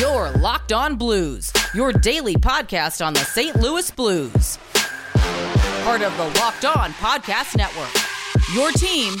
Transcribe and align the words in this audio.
Your 0.00 0.30
Locked 0.32 0.72
On 0.72 0.96
Blues, 0.96 1.52
your 1.72 1.92
daily 1.92 2.34
podcast 2.34 3.04
on 3.04 3.12
the 3.14 3.20
St. 3.20 3.54
Louis 3.56 3.90
Blues. 3.92 4.58
Part 5.84 6.02
of 6.02 6.16
the 6.16 6.24
Locked 6.40 6.64
On 6.64 6.90
Podcast 6.94 7.56
Network. 7.56 7.90
Your 8.54 8.72
team 8.72 9.14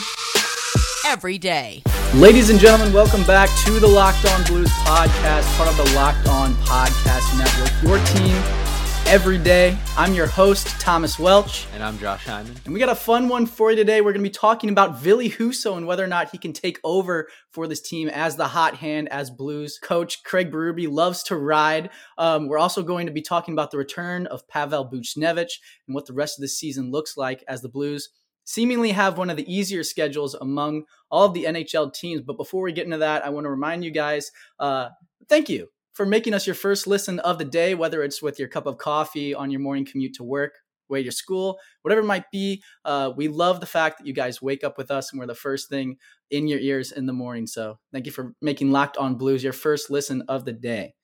every 1.06 1.38
day. 1.38 1.82
Ladies 2.14 2.50
and 2.50 2.58
gentlemen, 2.58 2.92
welcome 2.92 3.22
back 3.24 3.48
to 3.64 3.78
the 3.78 3.86
Locked 3.86 4.24
On 4.26 4.42
Blues 4.44 4.70
podcast, 4.70 5.56
part 5.56 5.68
of 5.68 5.76
the 5.76 5.94
Locked 5.94 6.26
On 6.26 6.54
Podcast 6.54 7.38
Network. 7.38 7.82
Your 7.82 8.04
team 8.06 8.63
every 9.06 9.38
day. 9.38 9.76
I'm 9.96 10.14
your 10.14 10.26
host, 10.26 10.68
Thomas 10.80 11.18
Welch. 11.18 11.66
And 11.74 11.82
I'm 11.82 11.98
Josh 11.98 12.24
Hyman. 12.24 12.54
And 12.64 12.72
we 12.72 12.80
got 12.80 12.88
a 12.88 12.94
fun 12.94 13.28
one 13.28 13.44
for 13.44 13.70
you 13.70 13.76
today. 13.76 14.00
We're 14.00 14.12
going 14.12 14.24
to 14.24 14.28
be 14.28 14.30
talking 14.30 14.70
about 14.70 14.98
Ville 14.98 15.18
Husso 15.18 15.76
and 15.76 15.86
whether 15.86 16.02
or 16.02 16.08
not 16.08 16.30
he 16.30 16.38
can 16.38 16.52
take 16.52 16.78
over 16.82 17.28
for 17.50 17.66
this 17.66 17.82
team 17.82 18.08
as 18.08 18.36
the 18.36 18.48
hot 18.48 18.76
hand, 18.76 19.08
as 19.10 19.30
Blues 19.30 19.78
coach. 19.78 20.24
Craig 20.24 20.50
Berube 20.50 20.90
loves 20.90 21.22
to 21.24 21.36
ride. 21.36 21.90
Um, 22.16 22.48
we're 22.48 22.58
also 22.58 22.82
going 22.82 23.06
to 23.06 23.12
be 23.12 23.22
talking 23.22 23.52
about 23.52 23.70
the 23.70 23.78
return 23.78 24.26
of 24.26 24.48
Pavel 24.48 24.90
Buchnevich 24.90 25.52
and 25.86 25.94
what 25.94 26.06
the 26.06 26.14
rest 26.14 26.38
of 26.38 26.42
the 26.42 26.48
season 26.48 26.90
looks 26.90 27.16
like 27.16 27.44
as 27.46 27.60
the 27.60 27.68
Blues 27.68 28.08
seemingly 28.44 28.92
have 28.92 29.18
one 29.18 29.30
of 29.30 29.36
the 29.36 29.54
easier 29.54 29.84
schedules 29.84 30.34
among 30.34 30.84
all 31.10 31.26
of 31.26 31.34
the 31.34 31.44
NHL 31.44 31.92
teams. 31.92 32.22
But 32.22 32.36
before 32.36 32.62
we 32.62 32.72
get 32.72 32.86
into 32.86 32.98
that, 32.98 33.24
I 33.24 33.28
want 33.28 33.44
to 33.44 33.50
remind 33.50 33.84
you 33.84 33.90
guys 33.90 34.32
uh, 34.58 34.88
thank 35.28 35.48
you 35.48 35.68
for 35.94 36.04
making 36.04 36.34
us 36.34 36.46
your 36.46 36.54
first 36.54 36.86
listen 36.86 37.20
of 37.20 37.38
the 37.38 37.44
day, 37.44 37.74
whether 37.74 38.02
it's 38.02 38.20
with 38.20 38.38
your 38.38 38.48
cup 38.48 38.66
of 38.66 38.78
coffee 38.78 39.34
on 39.34 39.50
your 39.50 39.60
morning 39.60 39.86
commute 39.86 40.14
to 40.14 40.24
work, 40.24 40.58
way 40.88 41.02
to 41.02 41.12
school, 41.12 41.58
whatever 41.82 42.02
it 42.02 42.06
might 42.06 42.30
be. 42.30 42.62
Uh, 42.84 43.12
we 43.16 43.28
love 43.28 43.60
the 43.60 43.66
fact 43.66 43.98
that 43.98 44.06
you 44.06 44.12
guys 44.12 44.42
wake 44.42 44.64
up 44.64 44.76
with 44.76 44.90
us 44.90 45.10
and 45.10 45.20
we're 45.20 45.26
the 45.26 45.34
first 45.34 45.68
thing 45.68 45.96
in 46.30 46.46
your 46.46 46.58
ears 46.58 46.92
in 46.92 47.06
the 47.06 47.12
morning. 47.12 47.46
So 47.46 47.78
thank 47.92 48.06
you 48.06 48.12
for 48.12 48.34
making 48.42 48.70
Locked 48.70 48.96
On 48.96 49.16
Blues 49.16 49.42
your 49.42 49.52
first 49.52 49.90
listen 49.90 50.22
of 50.28 50.44
the 50.44 50.52
day. 50.52 50.94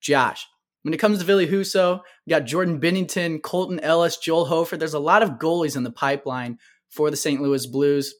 Josh, 0.00 0.46
when 0.82 0.94
it 0.94 0.98
comes 0.98 1.18
to 1.18 1.24
Ville 1.24 1.46
Husso, 1.46 2.00
we 2.26 2.30
got 2.30 2.46
Jordan 2.46 2.80
Binnington, 2.80 3.40
Colten 3.40 3.80
Ellis, 3.82 4.16
Joel 4.16 4.46
Hofer. 4.46 4.78
There's 4.78 4.94
a 4.94 4.98
lot 4.98 5.22
of 5.22 5.32
goalies 5.32 5.76
in 5.76 5.84
the 5.84 5.92
pipeline 5.92 6.58
for 6.88 7.10
the 7.10 7.16
St. 7.16 7.40
Louis 7.40 7.66
Blues. 7.66 8.14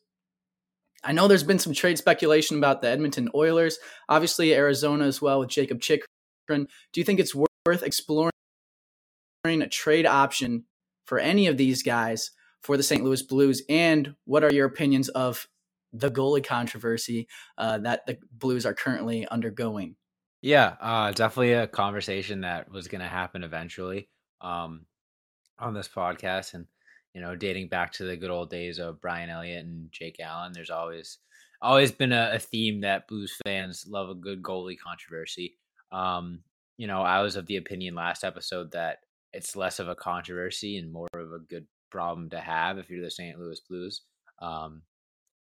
I 1.03 1.13
know 1.13 1.29
there's 1.29 1.43
been 1.43 1.59
some 1.59 1.73
trade 1.73 1.99
speculation 1.99 2.59
about 2.59 2.83
the 2.83 2.89
Edmonton 2.89 3.31
Oilers, 3.35 3.79
obviously 4.09 4.55
Arizona 4.55 5.07
as 5.07 5.23
well 5.23 5.41
with 5.41 5.49
Jacob 5.49 5.81
Chychrun. 5.81 6.07
Do 6.93 7.01
you 7.01 7.05
think 7.05 7.21
it's 7.21 7.35
worth 7.35 7.83
exploring 7.83 8.33
a 9.45 9.69
trade 9.69 10.07
option 10.07 10.65
for 11.07 11.19
any 11.19 11.47
of 11.47 11.57
these 11.57 11.83
guys 11.83 12.31
for 12.63 12.77
the 12.77 12.83
St. 12.83 13.03
Louis 13.03 13.23
Blues? 13.23 13.63
And 13.69 14.15
what 14.25 14.45
are 14.45 14.53
your 14.53 14.67
opinions 14.67 15.09
of 15.09 15.47
the 15.93 16.11
goalie 16.11 16.45
controversy 16.45 17.29
uh, 17.57 17.79
that 17.79 18.07
the 18.07 18.19
Blues 18.33 18.67
are 18.67 18.75
currently 18.75 19.27
undergoing? 19.29 19.97
Yeah, 20.43 20.77
uh, 20.81 21.13
definitely 21.13 21.53
a 21.53 21.67
conversation 21.67 22.43
that 22.43 22.71
was 22.71 22.89
going 22.89 23.03
to 23.03 23.09
happen 23.09 23.45
eventually 23.45 24.09
um, 24.41 24.87
on 25.59 25.75
this 25.75 25.89
podcast. 25.89 26.55
And 26.55 26.67
you 27.15 27.21
know, 27.21 27.35
dating 27.35 27.69
back 27.69 27.93
to 27.93 28.05
the 28.05 28.17
good 28.17 28.31
old 28.31 28.51
days 28.51 28.79
of 28.79 29.01
Brian 29.01 29.31
Elliott 29.31 29.65
and 29.65 29.91
Jake 29.91 30.21
Allen, 30.21 30.53
there's 30.53 30.71
always 30.71 31.19
always 31.63 31.93
been 31.93 32.13
a, 32.13 32.33
a 32.35 32.39
theme 32.39 32.81
that 32.81 33.07
Blues 33.09 33.37
fans 33.45 33.85
love 33.89 34.09
a 34.09 34.15
good 34.15 34.43
goalie 34.43 34.79
controversy. 34.79 35.59
Um, 35.93 36.41
you 36.79 36.87
know, 36.87 37.03
I 37.03 37.21
was 37.21 37.37
of 37.37 37.47
the 37.47 37.57
opinion 37.57 37.95
last 37.95 38.25
episode 38.25 38.73
that 38.73 38.99
it's 39.33 39.57
less 39.57 39.79
of 39.79 39.89
a 39.89 39.95
controversy 39.95 40.79
and 40.79 40.93
more 40.93 41.09
of 41.15 41.33
a 41.33 41.39
good 41.39 41.67
problem 41.91 42.31
to 42.31 42.41
have 42.41 42.79
if 42.79 42.89
you're 42.89 43.05
the 43.05 43.11
St. 43.11 43.39
Louis 43.39 43.61
Blues. 43.69 44.03
Um, 44.41 44.83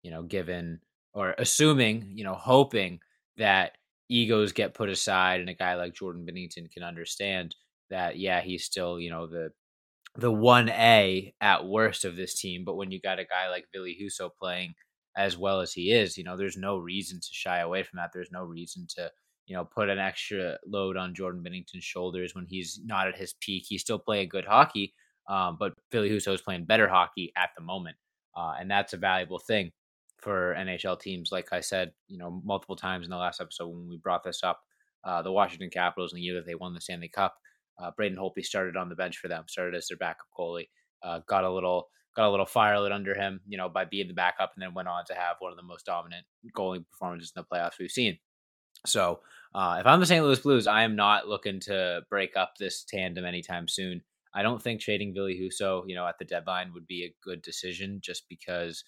you 0.03 0.11
know, 0.11 0.23
given 0.23 0.81
or 1.13 1.35
assuming, 1.39 2.13
you 2.15 2.25
know, 2.25 2.35
hoping 2.35 3.01
that 3.37 3.73
egos 4.09 4.53
get 4.53 4.75
put 4.75 4.89
aside 4.89 5.41
and 5.41 5.49
a 5.49 5.55
guy 5.55 5.75
like 5.75 5.95
Jordan 5.95 6.27
Binnington 6.27 6.71
can 6.71 6.83
understand 6.83 7.57
that, 7.91 8.19
yeah, 8.19 8.41
he's 8.41 8.65
still, 8.65 9.01
you 9.01 9.11
know, 9.11 9.27
the 9.27 9.51
the 10.17 10.33
one 10.33 10.69
A 10.69 11.35
at 11.41 11.67
worst 11.67 12.05
of 12.05 12.17
this 12.17 12.35
team. 12.35 12.65
But 12.65 12.77
when 12.77 12.91
you 12.91 13.01
got 13.01 13.19
a 13.19 13.25
guy 13.25 13.49
like 13.49 13.67
Ville 13.73 13.85
Husso 13.85 14.31
playing 14.39 14.75
as 15.17 15.37
well 15.37 15.61
as 15.61 15.73
he 15.73 15.93
is, 15.93 16.17
you 16.17 16.25
know, 16.25 16.37
there's 16.37 16.57
no 16.57 16.77
reason 16.77 17.21
to 17.21 17.29
shy 17.33 17.59
away 17.59 17.83
from 17.83 17.99
that. 17.99 18.11
There's 18.13 18.33
no 18.33 18.43
reason 18.43 18.87
to, 18.97 19.11
you 19.47 19.57
know, 19.57 19.65
put 19.65 19.89
an 19.89 19.99
extra 19.99 20.59
load 20.67 20.97
on 20.97 21.15
Jordan 21.15 21.43
Binnington's 21.43 21.85
shoulders 21.85 22.35
when 22.35 22.47
he's 22.47 22.81
not 22.85 23.09
at 23.09 23.17
his 23.17 23.35
peak. 23.41 23.65
He's 23.69 23.83
still 23.83 23.99
playing 23.99 24.29
good 24.29 24.45
hockey, 24.45 24.95
um, 25.29 25.57
but 25.59 25.75
Ville 25.93 26.05
Husso 26.05 26.35
is 26.35 26.43
playing 26.43 26.65
better 26.65 26.89
hockey 26.89 27.33
at 27.37 27.51
the 27.57 27.63
moment. 27.63 27.97
Uh, 28.37 28.55
and 28.59 28.71
that's 28.71 28.93
a 28.93 28.97
valuable 28.97 29.39
thing 29.39 29.71
for 30.21 30.55
NHL 30.59 30.99
teams. 30.99 31.31
Like 31.31 31.53
I 31.53 31.61
said, 31.61 31.93
you 32.09 32.19
know, 32.19 32.41
multiple 32.45 32.77
times 32.77 33.07
in 33.07 33.11
the 33.11 33.17
last 33.17 33.41
episode 33.41 33.69
when 33.69 33.89
we 33.89 33.97
brought 33.99 34.25
this 34.25 34.43
up, 34.43 34.61
uh, 35.05 35.23
the 35.23 35.31
Washington 35.31 35.71
Capitals 35.71 36.13
in 36.13 36.17
the 36.17 36.23
year 36.23 36.35
that 36.35 36.47
they 36.47 36.55
won 36.55 36.75
the 36.75 36.81
Stanley 36.81 37.09
Cup, 37.09 37.37
uh, 37.79 37.91
Braden 37.97 38.19
Holtby 38.19 38.45
started 38.45 38.77
on 38.77 38.89
the 38.89 38.95
bench 38.95 39.19
for 39.19 39.29
them, 39.29 39.45
started 39.49 39.75
as 39.75 39.89
their 39.89 39.97
backup 39.97 40.27
goalie. 40.39 40.69
Uh, 41.03 41.21
got 41.27 41.45
a 41.45 41.51
little 41.51 41.89
got 42.17 42.29
a 42.29 42.31
little 42.31 42.47
fire 42.47 42.79
lit 42.79 42.93
under 42.93 43.15
him, 43.15 43.41
you 43.47 43.59
know, 43.59 43.69
by 43.69 43.85
being 43.85 44.07
the 44.07 44.15
backup, 44.15 44.53
and 44.55 44.63
then 44.63 44.75
went 44.75 44.89
on 44.89 45.05
to 45.05 45.15
have 45.15 45.37
one 45.41 45.51
of 45.51 45.57
the 45.57 45.65
most 45.65 45.85
dominant 45.85 46.25
goalie 46.57 46.85
performances 46.91 47.33
in 47.35 47.43
the 47.43 47.57
playoffs 47.57 47.79
we've 47.79 47.91
seen. 47.91 48.19
So, 48.87 49.21
uh, 49.55 49.79
if 49.81 49.87
I'm 49.87 50.01
the 50.01 50.07
St. 50.07 50.25
Louis 50.25 50.39
Blues, 50.39 50.67
I 50.67 50.83
am 50.83 50.97
not 50.97 51.29
looking 51.29 51.61
to 51.61 52.03
break 52.11 52.37
up 52.37 52.55
this 52.59 52.85
tandem 52.85 53.25
anytime 53.25 53.67
soon. 53.69 54.03
I 54.35 54.43
don't 54.43 54.61
think 54.61 54.81
trading 54.81 55.15
Ville 55.15 55.27
Husso, 55.27 55.85
you 55.87 55.95
know, 55.95 56.07
at 56.07 56.19
the 56.19 56.25
deadline 56.25 56.73
would 56.75 56.87
be 56.87 57.05
a 57.05 57.15
good 57.23 57.41
decision, 57.43 58.01
just 58.03 58.29
because 58.29 58.85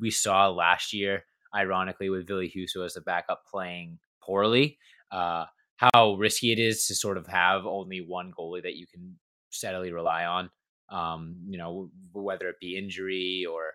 we 0.00 0.10
saw 0.10 0.48
last 0.48 0.92
year, 0.92 1.24
ironically, 1.54 2.10
with 2.10 2.26
Ville 2.26 2.48
Husso 2.48 2.84
as 2.84 2.94
the 2.94 3.00
backup 3.00 3.44
playing 3.50 3.98
poorly. 4.22 4.78
Uh, 5.10 5.46
how 5.76 6.14
risky 6.14 6.52
it 6.52 6.58
is 6.58 6.86
to 6.86 6.94
sort 6.94 7.16
of 7.16 7.26
have 7.26 7.66
only 7.66 8.00
one 8.00 8.32
goalie 8.38 8.62
that 8.62 8.76
you 8.76 8.86
can 8.86 9.16
steadily 9.50 9.92
rely 9.92 10.24
on. 10.24 10.50
Um, 10.88 11.36
you 11.48 11.58
know, 11.58 11.90
whether 12.12 12.48
it 12.48 12.60
be 12.60 12.76
injury 12.76 13.46
or 13.50 13.72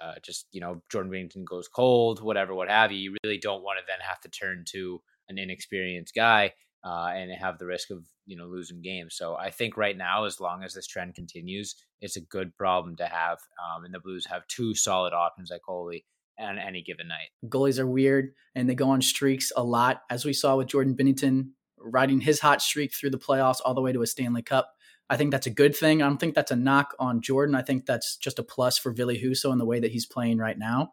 uh, 0.00 0.14
just 0.22 0.46
you 0.52 0.60
know 0.60 0.82
Jordan 0.90 1.12
Binnington 1.12 1.44
goes 1.44 1.68
cold, 1.68 2.22
whatever, 2.22 2.54
what 2.54 2.68
have 2.68 2.92
you. 2.92 2.98
You 2.98 3.16
really 3.24 3.38
don't 3.38 3.62
want 3.62 3.78
to 3.78 3.84
then 3.86 3.98
have 4.00 4.20
to 4.20 4.28
turn 4.28 4.64
to 4.68 5.00
an 5.28 5.38
inexperienced 5.38 6.14
guy 6.14 6.52
uh, 6.84 7.10
and 7.14 7.30
have 7.32 7.58
the 7.58 7.66
risk 7.66 7.90
of 7.90 8.04
you 8.26 8.36
know 8.36 8.46
losing 8.46 8.82
games. 8.82 9.16
So 9.16 9.36
I 9.36 9.50
think 9.50 9.76
right 9.76 9.96
now, 9.96 10.24
as 10.24 10.40
long 10.40 10.62
as 10.62 10.74
this 10.74 10.86
trend 10.86 11.14
continues, 11.14 11.74
it's 12.00 12.16
a 12.16 12.20
good 12.20 12.56
problem 12.56 12.96
to 12.96 13.06
have. 13.06 13.38
Um, 13.58 13.84
and 13.84 13.92
the 13.92 14.00
Blues 14.00 14.26
have 14.26 14.46
two 14.46 14.74
solid 14.74 15.12
options 15.12 15.50
at 15.50 15.60
goalie 15.68 16.04
on 16.40 16.58
any 16.58 16.82
given 16.82 17.08
night. 17.08 17.28
Goalies 17.46 17.78
are 17.78 17.86
weird 17.86 18.30
and 18.54 18.68
they 18.68 18.74
go 18.74 18.90
on 18.90 19.02
streaks 19.02 19.52
a 19.56 19.62
lot, 19.62 20.02
as 20.10 20.24
we 20.24 20.32
saw 20.32 20.56
with 20.56 20.68
Jordan 20.68 20.96
Binnington 20.96 21.50
riding 21.78 22.20
his 22.20 22.40
hot 22.40 22.62
streak 22.62 22.94
through 22.94 23.10
the 23.10 23.18
playoffs 23.18 23.60
all 23.64 23.74
the 23.74 23.80
way 23.80 23.92
to 23.92 24.02
a 24.02 24.06
Stanley 24.06 24.42
Cup. 24.42 24.70
I 25.08 25.16
think 25.16 25.32
that's 25.32 25.46
a 25.46 25.50
good 25.50 25.74
thing. 25.74 26.02
I 26.02 26.06
don't 26.06 26.18
think 26.18 26.34
that's 26.34 26.52
a 26.52 26.56
knock 26.56 26.94
on 26.98 27.20
Jordan. 27.20 27.54
I 27.54 27.62
think 27.62 27.86
that's 27.86 28.16
just 28.16 28.38
a 28.38 28.44
plus 28.44 28.78
for 28.78 28.92
Ville 28.92 29.08
Husso 29.08 29.52
in 29.52 29.58
the 29.58 29.66
way 29.66 29.80
that 29.80 29.90
he's 29.90 30.06
playing 30.06 30.38
right 30.38 30.58
now. 30.58 30.92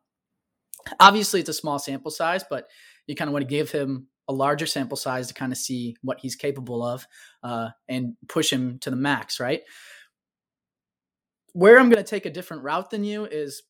Obviously, 0.99 1.39
it's 1.39 1.49
a 1.49 1.53
small 1.53 1.77
sample 1.77 2.11
size, 2.11 2.43
but 2.49 2.67
you 3.05 3.15
kind 3.15 3.29
of 3.29 3.33
want 3.33 3.43
to 3.43 3.49
give 3.49 3.71
him 3.71 4.07
a 4.27 4.33
larger 4.33 4.65
sample 4.65 4.97
size 4.97 5.27
to 5.27 5.33
kind 5.33 5.51
of 5.51 5.57
see 5.57 5.95
what 6.01 6.19
he's 6.19 6.35
capable 6.35 6.83
of 6.83 7.05
uh, 7.43 7.69
and 7.87 8.15
push 8.27 8.51
him 8.51 8.79
to 8.79 8.89
the 8.89 8.95
max, 8.95 9.39
right? 9.39 9.61
Where 11.53 11.79
I'm 11.79 11.89
going 11.89 12.03
to 12.03 12.09
take 12.09 12.25
a 12.25 12.31
different 12.31 12.63
route 12.63 12.89
than 12.89 13.03
you 13.03 13.25
is 13.25 13.63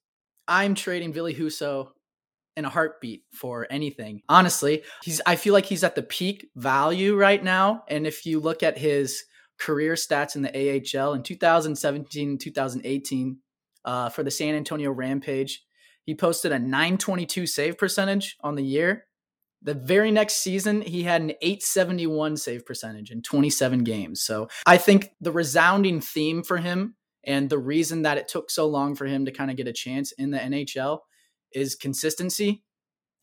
I'm 0.47 0.75
trading 0.75 1.13
Ville 1.13 1.33
Husso 1.33 1.89
in 2.55 2.65
a 2.65 2.69
heartbeat 2.69 3.23
for 3.33 3.67
anything. 3.69 4.21
Honestly, 4.27 4.83
he's 5.03 5.21
I 5.25 5.35
feel 5.35 5.53
like 5.53 5.65
he's 5.65 5.83
at 5.83 5.95
the 5.95 6.03
peak 6.03 6.49
value 6.55 7.15
right 7.15 7.43
now. 7.43 7.83
And 7.87 8.07
if 8.07 8.25
you 8.25 8.39
look 8.39 8.63
at 8.63 8.77
his 8.77 9.23
career 9.59 9.93
stats 9.93 10.35
in 10.35 10.41
the 10.41 10.51
AHL 10.51 11.13
in 11.13 11.23
2017, 11.23 12.37
2018, 12.37 13.39
uh, 13.85 14.09
for 14.09 14.23
the 14.23 14.31
San 14.31 14.53
Antonio 14.53 14.91
Rampage, 14.91 15.63
he 16.03 16.13
posted 16.13 16.51
a 16.51 16.59
922 16.59 17.47
save 17.47 17.77
percentage 17.77 18.35
on 18.41 18.55
the 18.55 18.63
year. 18.63 19.05
The 19.61 19.73
very 19.73 20.11
next 20.11 20.35
season, 20.35 20.81
he 20.81 21.03
had 21.03 21.21
an 21.21 21.31
871 21.41 22.37
save 22.37 22.65
percentage 22.65 23.11
in 23.11 23.21
27 23.21 23.83
games. 23.83 24.21
So 24.21 24.49
I 24.65 24.77
think 24.77 25.11
the 25.21 25.31
resounding 25.31 26.01
theme 26.01 26.43
for 26.43 26.57
him 26.57 26.95
and 27.27 27.49
the 27.49 27.59
reason 27.59 28.03
that 28.03 28.17
it 28.17 28.29
took 28.29 28.49
so 28.49 28.65
long 28.65 28.95
for 28.95 29.05
him 29.05 29.25
to 29.25 29.31
kind 29.31 29.51
of 29.51 29.57
get 29.57 29.67
a 29.67 29.73
chance 29.73 30.13
in 30.13 30.31
the 30.31 30.39
NHL 30.39 30.99
is 31.51 31.75
consistency. 31.75 32.63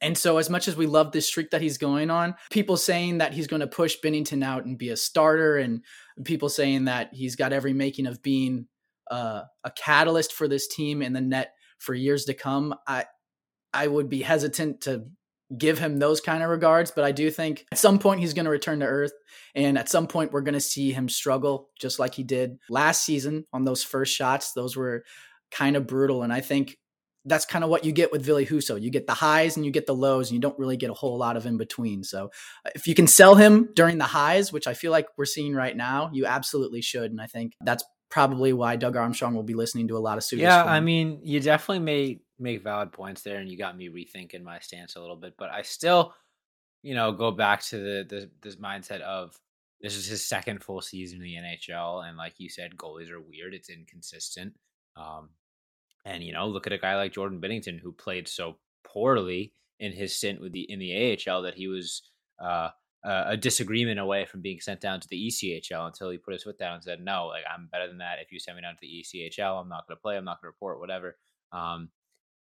And 0.00 0.18
so, 0.18 0.36
as 0.36 0.50
much 0.50 0.68
as 0.68 0.76
we 0.76 0.86
love 0.86 1.12
this 1.12 1.26
streak 1.26 1.50
that 1.50 1.62
he's 1.62 1.78
going 1.78 2.10
on, 2.10 2.34
people 2.50 2.76
saying 2.76 3.18
that 3.18 3.32
he's 3.32 3.46
going 3.46 3.60
to 3.60 3.66
push 3.66 3.96
Binnington 4.04 4.44
out 4.44 4.66
and 4.66 4.76
be 4.76 4.90
a 4.90 4.96
starter, 4.96 5.56
and 5.56 5.82
people 6.24 6.50
saying 6.50 6.84
that 6.84 7.14
he's 7.14 7.36
got 7.36 7.54
every 7.54 7.72
making 7.72 8.06
of 8.06 8.22
being 8.22 8.66
uh, 9.10 9.42
a 9.64 9.70
catalyst 9.70 10.34
for 10.34 10.46
this 10.46 10.68
team 10.68 11.00
in 11.00 11.14
the 11.14 11.20
net 11.22 11.54
for 11.78 11.94
years 11.94 12.26
to 12.26 12.34
come, 12.34 12.74
I 12.86 13.06
I 13.72 13.86
would 13.86 14.10
be 14.10 14.20
hesitant 14.20 14.82
to 14.82 15.06
give 15.56 15.78
him 15.78 15.98
those 15.98 16.20
kind 16.20 16.42
of 16.42 16.50
regards. 16.50 16.90
But 16.90 17.04
I 17.04 17.12
do 17.12 17.30
think 17.30 17.66
at 17.72 17.78
some 17.78 17.98
point 17.98 18.20
he's 18.20 18.34
going 18.34 18.44
to 18.44 18.50
return 18.50 18.80
to 18.80 18.86
earth, 18.86 19.12
and 19.54 19.78
at 19.78 19.88
some 19.88 20.06
point 20.06 20.32
we're 20.32 20.42
going 20.42 20.54
to 20.54 20.60
see 20.60 20.92
him 20.92 21.08
struggle 21.08 21.70
just 21.78 21.98
like 21.98 22.14
he 22.14 22.22
did 22.22 22.58
last 22.68 23.04
season 23.04 23.46
on 23.52 23.64
those 23.64 23.82
first 23.82 24.14
shots. 24.14 24.52
Those 24.52 24.76
were 24.76 25.04
kind 25.50 25.76
of 25.76 25.86
brutal, 25.86 26.22
and 26.22 26.32
I 26.32 26.40
think 26.40 26.76
that's 27.26 27.46
kind 27.46 27.64
of 27.64 27.70
what 27.70 27.84
you 27.84 27.92
get 27.92 28.12
with 28.12 28.22
Ville 28.22 28.44
Husso. 28.44 28.80
You 28.80 28.90
get 28.90 29.06
the 29.06 29.14
highs 29.14 29.56
and 29.56 29.64
you 29.64 29.72
get 29.72 29.86
the 29.86 29.94
lows, 29.94 30.28
and 30.28 30.34
you 30.34 30.40
don't 30.40 30.58
really 30.58 30.76
get 30.76 30.90
a 30.90 30.94
whole 30.94 31.16
lot 31.16 31.36
of 31.36 31.46
in 31.46 31.56
between. 31.56 32.04
So, 32.04 32.30
uh, 32.66 32.70
if 32.74 32.86
you 32.86 32.94
can 32.94 33.06
sell 33.06 33.34
him 33.34 33.70
during 33.74 33.98
the 33.98 34.04
highs, 34.04 34.52
which 34.52 34.66
I 34.66 34.74
feel 34.74 34.92
like 34.92 35.06
we're 35.16 35.24
seeing 35.24 35.54
right 35.54 35.76
now, 35.76 36.10
you 36.12 36.26
absolutely 36.26 36.82
should. 36.82 37.10
And 37.10 37.20
I 37.20 37.26
think 37.26 37.54
that's 37.60 37.84
probably 38.14 38.52
why 38.52 38.76
Doug 38.76 38.94
Armstrong 38.94 39.34
will 39.34 39.42
be 39.42 39.54
listening 39.54 39.88
to 39.88 39.96
a 39.96 39.98
lot 39.98 40.18
of 40.18 40.22
suitors. 40.22 40.44
Yeah, 40.44 40.62
I 40.62 40.78
mean, 40.78 41.18
you 41.24 41.40
definitely 41.40 41.80
may 41.80 42.20
make 42.38 42.62
valid 42.62 42.92
points 42.92 43.22
there, 43.22 43.38
and 43.40 43.50
you 43.50 43.58
got 43.58 43.76
me 43.76 43.88
rethinking 43.88 44.44
my 44.44 44.60
stance 44.60 44.94
a 44.94 45.00
little 45.00 45.16
bit. 45.16 45.34
But 45.36 45.50
I 45.50 45.62
still, 45.62 46.14
you 46.84 46.94
know, 46.94 47.10
go 47.10 47.32
back 47.32 47.60
to 47.64 47.76
the, 47.76 48.06
the 48.08 48.30
this 48.40 48.54
mindset 48.54 49.00
of 49.00 49.36
this 49.80 49.96
is 49.96 50.06
his 50.06 50.24
second 50.24 50.62
full 50.62 50.80
season 50.80 51.18
in 51.18 51.24
the 51.24 51.34
NHL, 51.34 52.08
and 52.08 52.16
like 52.16 52.34
you 52.38 52.48
said, 52.48 52.76
goalies 52.76 53.10
are 53.10 53.20
weird. 53.20 53.52
It's 53.52 53.68
inconsistent. 53.68 54.54
Um, 54.96 55.30
and 56.04 56.22
you 56.22 56.32
know, 56.32 56.46
look 56.46 56.68
at 56.68 56.72
a 56.72 56.78
guy 56.78 56.94
like 56.94 57.14
Jordan 57.14 57.40
Binnington 57.40 57.80
who 57.80 57.90
played 57.90 58.28
so 58.28 58.58
poorly 58.84 59.54
in 59.80 59.90
his 59.90 60.14
stint 60.14 60.40
with 60.40 60.52
the 60.52 60.70
in 60.70 60.78
the 60.78 61.18
AHL 61.28 61.42
that 61.42 61.54
he 61.54 61.66
was 61.66 62.02
uh, 62.40 62.68
a 63.04 63.36
disagreement 63.36 64.00
away 64.00 64.24
from 64.24 64.40
being 64.40 64.60
sent 64.60 64.80
down 64.80 64.98
to 64.98 65.08
the 65.08 65.28
ECHL 65.28 65.86
until 65.86 66.10
he 66.10 66.16
put 66.16 66.32
his 66.32 66.42
foot 66.42 66.58
down 66.58 66.74
and 66.74 66.82
said, 66.82 67.00
"No, 67.00 67.26
like 67.26 67.44
I'm 67.52 67.68
better 67.70 67.86
than 67.86 67.98
that. 67.98 68.18
If 68.20 68.32
you 68.32 68.40
send 68.40 68.56
me 68.56 68.62
down 68.62 68.74
to 68.74 68.80
the 68.80 69.04
ECHL, 69.04 69.60
I'm 69.60 69.68
not 69.68 69.86
going 69.86 69.96
to 69.96 70.00
play. 70.00 70.16
I'm 70.16 70.24
not 70.24 70.40
going 70.40 70.50
to 70.50 70.54
report, 70.54 70.80
whatever." 70.80 71.16
Um, 71.52 71.90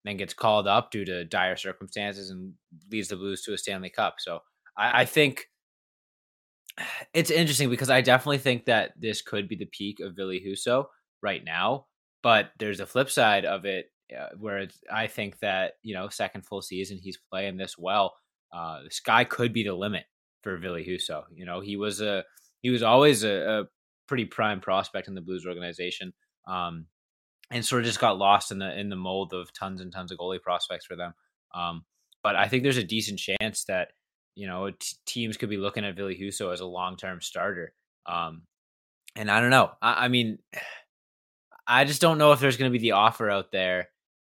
then 0.04 0.18
gets 0.18 0.34
called 0.34 0.68
up 0.68 0.92
due 0.92 1.06
to 1.06 1.26
dire 1.26 1.56
circumstances 1.56 2.30
and 2.30 2.54
leads 2.92 3.08
the 3.08 3.16
Blues 3.16 3.44
to 3.44 3.54
a 3.54 3.58
Stanley 3.58 3.90
Cup. 3.90 4.16
So 4.20 4.40
I, 4.78 5.02
I 5.02 5.06
think 5.06 5.48
it's 7.14 7.32
interesting 7.32 7.70
because 7.70 7.90
I 7.90 8.02
definitely 8.02 8.40
think 8.40 8.66
that 8.66 8.94
this 9.00 9.22
could 9.22 9.48
be 9.48 9.56
the 9.56 9.70
peak 9.72 10.00
of 10.00 10.16
Ville 10.16 10.30
Husso 10.30 10.86
right 11.22 11.44
now. 11.44 11.88
But 12.24 12.52
there's 12.60 12.80
a 12.80 12.86
flip 12.86 13.10
side 13.10 13.46
of 13.46 13.66
it 13.66 13.92
uh, 14.16 14.28
where 14.38 14.68
I 14.92 15.08
think 15.08 15.40
that 15.40 15.74
you 15.82 15.96
know 15.96 16.10
second 16.10 16.46
full 16.46 16.62
season 16.62 17.00
he's 17.02 17.18
playing 17.32 17.58
this 17.58 17.78
well. 17.78 18.16
Uh, 18.54 18.84
the 18.84 18.92
sky 18.92 19.24
could 19.24 19.54
be 19.54 19.64
the 19.64 19.74
limit 19.74 20.04
for 20.42 20.58
Ville 20.58 20.76
Husso. 20.76 21.24
You 21.34 21.46
know 21.46 21.60
he 21.60 21.78
was 21.78 22.02
a 22.02 22.24
he 22.62 22.70
was 22.70 22.84
always 22.84 23.24
a, 23.24 23.62
a 23.62 23.64
pretty 24.08 24.26
prime 24.26 24.62
prospect 24.62 25.08
in 25.08 25.16
the 25.16 25.22
Blues 25.22 25.46
organization, 25.46 26.14
um, 26.48 26.86
and 27.50 27.66
sort 27.66 27.82
of 27.82 27.86
just 27.86 28.00
got 28.00 28.18
lost 28.18 28.52
in 28.52 28.60
the 28.60 28.80
in 28.80 28.90
the 28.90 28.96
mold 28.96 29.34
of 29.34 29.54
tons 29.54 29.82
and 29.82 29.92
tons 29.92 30.12
of 30.12 30.18
goalie 30.18 30.42
prospects 30.42 30.86
for 30.86 30.96
them. 30.96 31.14
Um, 31.54 31.86
but 32.24 32.36
I 32.36 32.48
think 32.48 32.64
there's 32.64 32.78
a 32.78 32.84
decent 32.84 33.20
chance 33.20 33.66
that 33.66 33.90
you 34.36 34.48
know 34.48 34.70
t- 34.72 34.96
teams 35.06 35.38
could 35.38 35.50
be 35.50 35.58
looking 35.58 35.86
at 35.86 35.96
Ville 35.96 36.10
Husso 36.10 36.54
as 36.54 36.60
a 36.60 36.66
long 36.66 36.98
term 36.98 37.22
starter. 37.22 37.74
Um, 38.06 38.44
and 39.16 39.30
I 39.30 39.42
don't 39.42 39.52
know. 39.52 39.72
I, 39.82 40.06
I 40.06 40.08
mean. 40.08 40.40
I 41.68 41.86
just 41.86 42.02
don't 42.02 42.18
know 42.18 42.34
if 42.34 42.40
there's 42.42 42.58
going 42.58 42.70
to 42.70 42.78
be 42.78 42.82
the 42.82 42.94
offer 42.94 43.30
out 43.30 43.52
there 43.52 43.90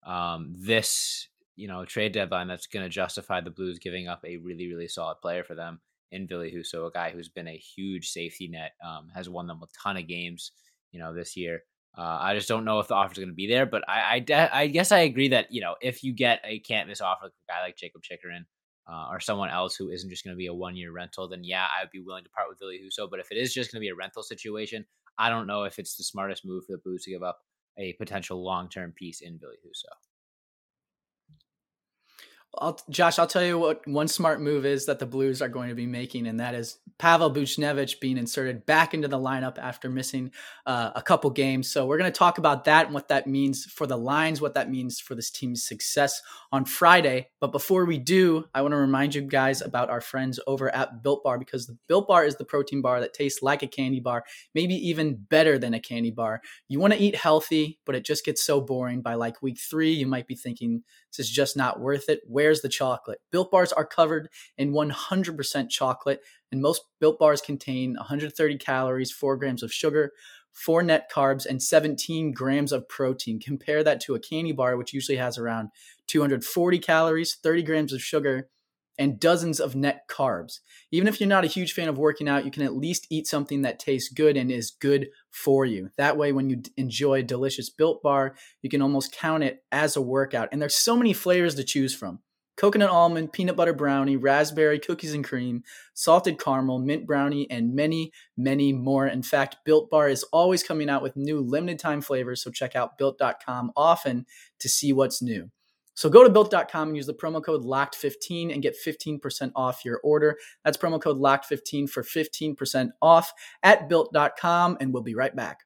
um, 0.06 0.54
this 0.58 1.28
you 1.56 1.68
know 1.68 1.86
trade 1.86 2.12
deadline 2.12 2.48
that's 2.48 2.68
going 2.68 2.84
to 2.84 2.90
justify 2.90 3.42
the 3.42 3.52
Blues 3.52 3.80
giving 3.80 4.08
up 4.08 4.24
a 4.26 4.38
really 4.38 4.68
really 4.68 4.88
solid 4.88 5.18
player 5.22 5.44
for 5.44 5.56
them 5.56 5.80
in 6.12 6.28
Ville 6.28 6.42
Husso, 6.42 6.88
a 6.88 6.92
guy 6.92 7.12
who's 7.12 7.30
been 7.30 7.48
a 7.48 7.58
huge 7.58 8.10
safety 8.10 8.48
net, 8.48 8.72
um, 8.86 9.08
has 9.16 9.30
won 9.30 9.48
them 9.48 9.62
a 9.64 9.68
ton 9.82 9.98
of 9.98 10.08
games, 10.08 10.52
you 10.92 11.00
know, 11.00 11.14
this 11.14 11.36
year. 11.38 11.64
Uh, 11.98 12.18
I 12.22 12.36
just 12.36 12.48
don't 12.48 12.66
know 12.66 12.80
if 12.80 12.88
the 12.88 12.96
offer 12.96 13.12
is 13.12 13.18
going 13.18 13.30
to 13.30 13.36
be 13.36 13.48
there, 13.48 13.66
but 13.66 13.84
I, 13.88 14.16
I, 14.16 14.20
de- 14.20 14.56
I, 14.56 14.68
guess 14.68 14.94
I 14.94 15.00
agree 15.00 15.28
that 15.30 15.52
you 15.52 15.60
know 15.60 15.76
if 15.82 16.04
you 16.04 16.14
get 16.14 16.40
a 16.46 16.60
can't 16.60 16.88
miss 16.88 17.02
offer 17.02 17.26
like 17.26 17.34
a 17.34 17.52
guy 17.52 17.62
like 17.62 17.76
Jacob 17.76 18.02
Chychrun 18.02 18.46
uh, 18.90 19.08
or 19.10 19.20
someone 19.20 19.50
else 19.50 19.76
who 19.76 19.90
isn't 19.90 20.10
just 20.10 20.24
going 20.24 20.34
to 20.34 20.38
be 20.38 20.48
a 20.48 20.54
one 20.54 20.76
year 20.76 20.92
rental, 20.92 21.28
then 21.28 21.44
yeah, 21.44 21.68
I'd 21.80 21.92
be 21.92 22.00
willing 22.00 22.24
to 22.24 22.30
part 22.30 22.48
with 22.50 22.60
Ville 22.60 22.70
Husso. 22.70 23.10
But 23.10 23.20
if 23.20 23.32
it 23.32 23.38
is 23.38 23.54
just 23.54 23.72
going 23.72 23.80
to 23.80 23.86
be 23.86 23.90
a 23.90 23.96
rental 23.96 24.24
situation, 24.24 24.86
I 25.18 25.30
don't 25.30 25.48
know 25.48 25.64
if 25.64 25.80
it's 25.80 25.98
the 25.98 26.04
smartest 26.04 26.46
move 26.46 26.66
for 26.66 26.74
the 26.74 26.82
Blues 26.84 27.04
to 27.04 27.12
give 27.12 27.24
up 27.24 27.40
a 27.78 27.94
potential 27.94 28.44
long 28.44 28.70
term 28.70 28.94
piece 28.94 29.22
in 29.22 29.38
Ville 29.38 29.52
Husso. 29.66 29.92
I'll, 32.58 32.78
Josh, 32.90 33.18
I'll 33.18 33.28
tell 33.28 33.46
you 33.46 33.58
what 33.58 33.88
one 33.88 34.10
smart 34.10 34.42
move 34.42 34.66
is 34.66 34.86
that 34.88 35.00
the 35.00 35.06
Blues 35.06 35.42
are 35.42 35.48
going 35.48 35.70
to 35.70 35.76
be 35.76 35.86
making, 35.86 36.28
and 36.28 36.40
that 36.42 36.54
is 36.54 36.80
Pavel 37.00 37.32
Buchnevich 37.34 38.02
being 38.02 38.18
inserted 38.18 38.66
back 38.66 38.94
into 38.94 39.08
the 39.08 39.18
lineup 39.18 39.58
after 39.58 39.90
missing 39.90 40.32
uh, 40.66 40.92
a 40.94 41.02
couple 41.02 41.30
games. 41.30 41.72
So 41.72 41.86
we're 41.86 41.98
going 41.98 42.12
to 42.12 42.18
talk 42.18 42.38
about 42.38 42.66
that 42.66 42.86
and 42.88 42.94
what 42.94 43.08
that 43.08 43.26
means 43.26 43.66
for 43.66 43.88
the 43.88 43.98
lines, 43.98 44.42
what 44.42 44.54
that 44.56 44.70
means 44.70 45.00
for 45.00 45.16
this 45.16 45.32
team's 45.32 45.66
success 45.66 46.22
on 46.52 46.66
Friday. 46.66 47.30
But 47.40 47.54
before 47.54 47.86
we 47.86 47.98
do, 47.98 48.46
I 48.54 48.62
want 48.62 48.74
to 48.74 48.78
remind 48.78 49.16
you 49.16 49.22
guys 49.22 49.62
about 49.62 49.90
our 49.90 50.02
friends 50.02 50.38
over 50.46 50.74
at 50.76 51.02
Built 51.02 51.24
Bar 51.24 51.40
because 51.40 51.68
the 51.68 51.78
Built 51.88 52.08
Bar 52.08 52.26
is 52.26 52.36
the 52.36 52.46
protein 52.46 52.82
bar 52.82 53.00
that 53.00 53.14
tastes 53.14 53.42
like 53.42 53.64
a 53.64 53.68
candy 53.68 54.02
bar, 54.02 54.26
maybe 54.54 54.76
even 54.76 55.16
better 55.16 55.58
than 55.58 55.74
a 55.74 55.80
candy 55.80 56.12
bar. 56.12 56.42
You 56.68 56.80
want 56.80 56.94
to 56.94 57.00
eat 57.00 57.16
healthy, 57.16 57.80
but 57.86 57.96
it 57.96 58.06
just 58.06 58.26
gets 58.26 58.44
so 58.44 58.60
boring 58.60 59.02
by 59.02 59.14
like 59.14 59.42
week 59.42 59.58
three. 59.58 59.94
You 59.94 60.06
might 60.06 60.28
be 60.28 60.36
thinking 60.36 60.84
this 61.12 61.28
is 61.28 61.32
just 61.32 61.58
not 61.58 61.80
worth 61.80 62.10
it. 62.10 62.22
Where's 62.28 62.62
the 62.62 62.70
chocolate? 62.70 63.20
Built 63.32 63.52
bars 63.52 63.72
are 63.74 63.86
covered 63.86 64.30
in 64.58 64.72
100% 64.72 65.70
chocolate, 65.70 66.22
and 66.52 66.62
most 66.62 66.84
built 67.00 67.20
bars 67.20 67.42
contain 67.42 67.96
130 67.96 68.58
calories, 68.58 69.12
4 69.12 69.38
grams 69.38 69.64
of 69.64 69.74
sugar, 69.74 70.12
4 70.54 70.84
net 70.84 71.10
carbs, 71.12 71.46
and 71.46 71.62
17 71.62 72.32
grams 72.32 72.72
of 72.72 72.88
protein. 72.88 73.40
Compare 73.40 73.84
that 73.84 74.02
to 74.02 74.16
a 74.16 74.20
candy 74.20 74.52
bar, 74.52 74.78
which 74.78 74.94
usually 74.94 75.18
has 75.18 75.38
around 75.38 75.70
240 76.08 76.80
calories, 76.80 77.36
30 77.36 77.64
grams 77.64 77.94
of 77.94 78.02
sugar, 78.02 78.50
and 79.02 79.20
dozens 79.20 79.60
of 79.60 79.76
net 79.76 80.08
carbs. 80.08 80.60
Even 80.92 81.08
if 81.08 81.20
you're 81.20 81.28
not 81.28 81.44
a 81.44 81.48
huge 81.48 81.74
fan 81.74 81.90
of 81.90 81.98
working 81.98 82.30
out, 82.30 82.46
you 82.46 82.52
can 82.52 82.62
at 82.62 82.76
least 82.76 83.08
eat 83.10 83.26
something 83.26 83.64
that 83.64 83.80
tastes 83.80 84.14
good 84.14 84.38
and 84.38 84.52
is 84.52 84.70
good 84.80 85.08
for 85.32 85.66
you. 85.66 85.90
That 85.98 86.18
way, 86.18 86.32
when 86.32 86.52
you 86.52 86.62
enjoy 86.78 87.16
a 87.16 87.24
delicious 87.24 87.68
built 87.68 88.04
bar, 88.04 88.36
you 88.62 88.70
can 88.70 88.80
almost 88.80 89.12
count 89.12 89.44
it 89.44 89.64
as 89.72 89.96
a 89.96 90.02
workout. 90.02 90.50
And 90.52 90.62
there's 90.62 90.76
so 90.76 90.96
many 90.96 91.14
flavors 91.14 91.56
to 91.56 91.64
choose 91.64 91.96
from 91.96 92.20
coconut 92.58 92.92
almond, 92.92 93.34
peanut 93.34 93.56
butter 93.56 93.74
brownie, 93.74 94.18
raspberry, 94.18 94.78
cookies 94.78 95.16
and 95.16 95.26
cream, 95.26 95.64
salted 95.96 96.40
caramel, 96.40 96.78
mint 96.78 97.08
brownie, 97.08 97.50
and 97.50 97.74
many, 97.74 98.12
many 98.38 98.72
more. 98.72 99.08
In 99.08 99.24
fact, 99.24 99.58
Built 99.66 99.90
Bar 99.90 100.10
is 100.10 100.24
always 100.26 100.62
coming 100.62 100.92
out 100.92 101.02
with 101.02 101.16
new 101.16 101.42
limited 101.42 101.80
time 101.80 102.02
flavors, 102.02 102.44
so 102.44 102.52
check 102.52 102.76
out 102.76 103.00
built.com 103.00 103.72
often 103.76 104.28
to 104.60 104.70
see 104.70 104.94
what's 104.94 105.24
new. 105.24 105.50
So 105.94 106.10
go 106.10 106.24
to 106.24 106.30
built.com 106.30 106.90
and 106.90 106.96
use 106.96 107.06
the 107.06 107.14
promo 107.14 107.44
code 107.44 107.64
LOCKED15 107.64 108.54
and 108.54 108.62
get 108.62 108.76
15% 108.76 109.52
off 109.56 109.84
your 109.86 110.00
order. 110.04 110.38
That's 110.64 110.78
promo 110.78 111.02
code 111.02 111.18
LOCKED15 111.18 111.90
for 111.90 112.04
15% 112.04 112.90
off 113.02 113.34
at 113.64 113.90
built.com, 113.90 114.78
and 114.80 114.94
we'll 114.94 115.04
be 115.04 115.16
right 115.16 115.36
back. 115.36 115.60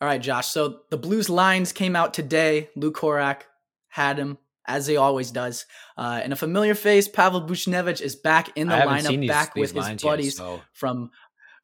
All 0.00 0.06
right, 0.06 0.22
Josh. 0.22 0.46
So 0.46 0.80
the 0.90 0.98
Blues 0.98 1.28
lines 1.28 1.72
came 1.72 1.96
out 1.96 2.14
today. 2.14 2.70
Lou 2.76 2.92
Korac 2.92 3.42
had 3.88 4.16
him 4.16 4.38
as 4.68 4.86
he 4.86 4.96
always 4.96 5.30
does. 5.30 5.66
Uh, 5.96 6.20
and 6.22 6.32
a 6.32 6.36
familiar 6.36 6.74
face, 6.74 7.08
Pavel 7.08 7.42
Buchnevich, 7.42 8.00
is 8.00 8.14
back 8.14 8.50
in 8.54 8.68
the 8.68 8.74
lineup, 8.74 9.18
these, 9.18 9.28
back 9.28 9.54
these 9.54 9.72
with 9.72 9.86
his 9.86 10.02
buddies 10.02 10.38
yet, 10.38 10.46
so. 10.46 10.60
from 10.72 11.10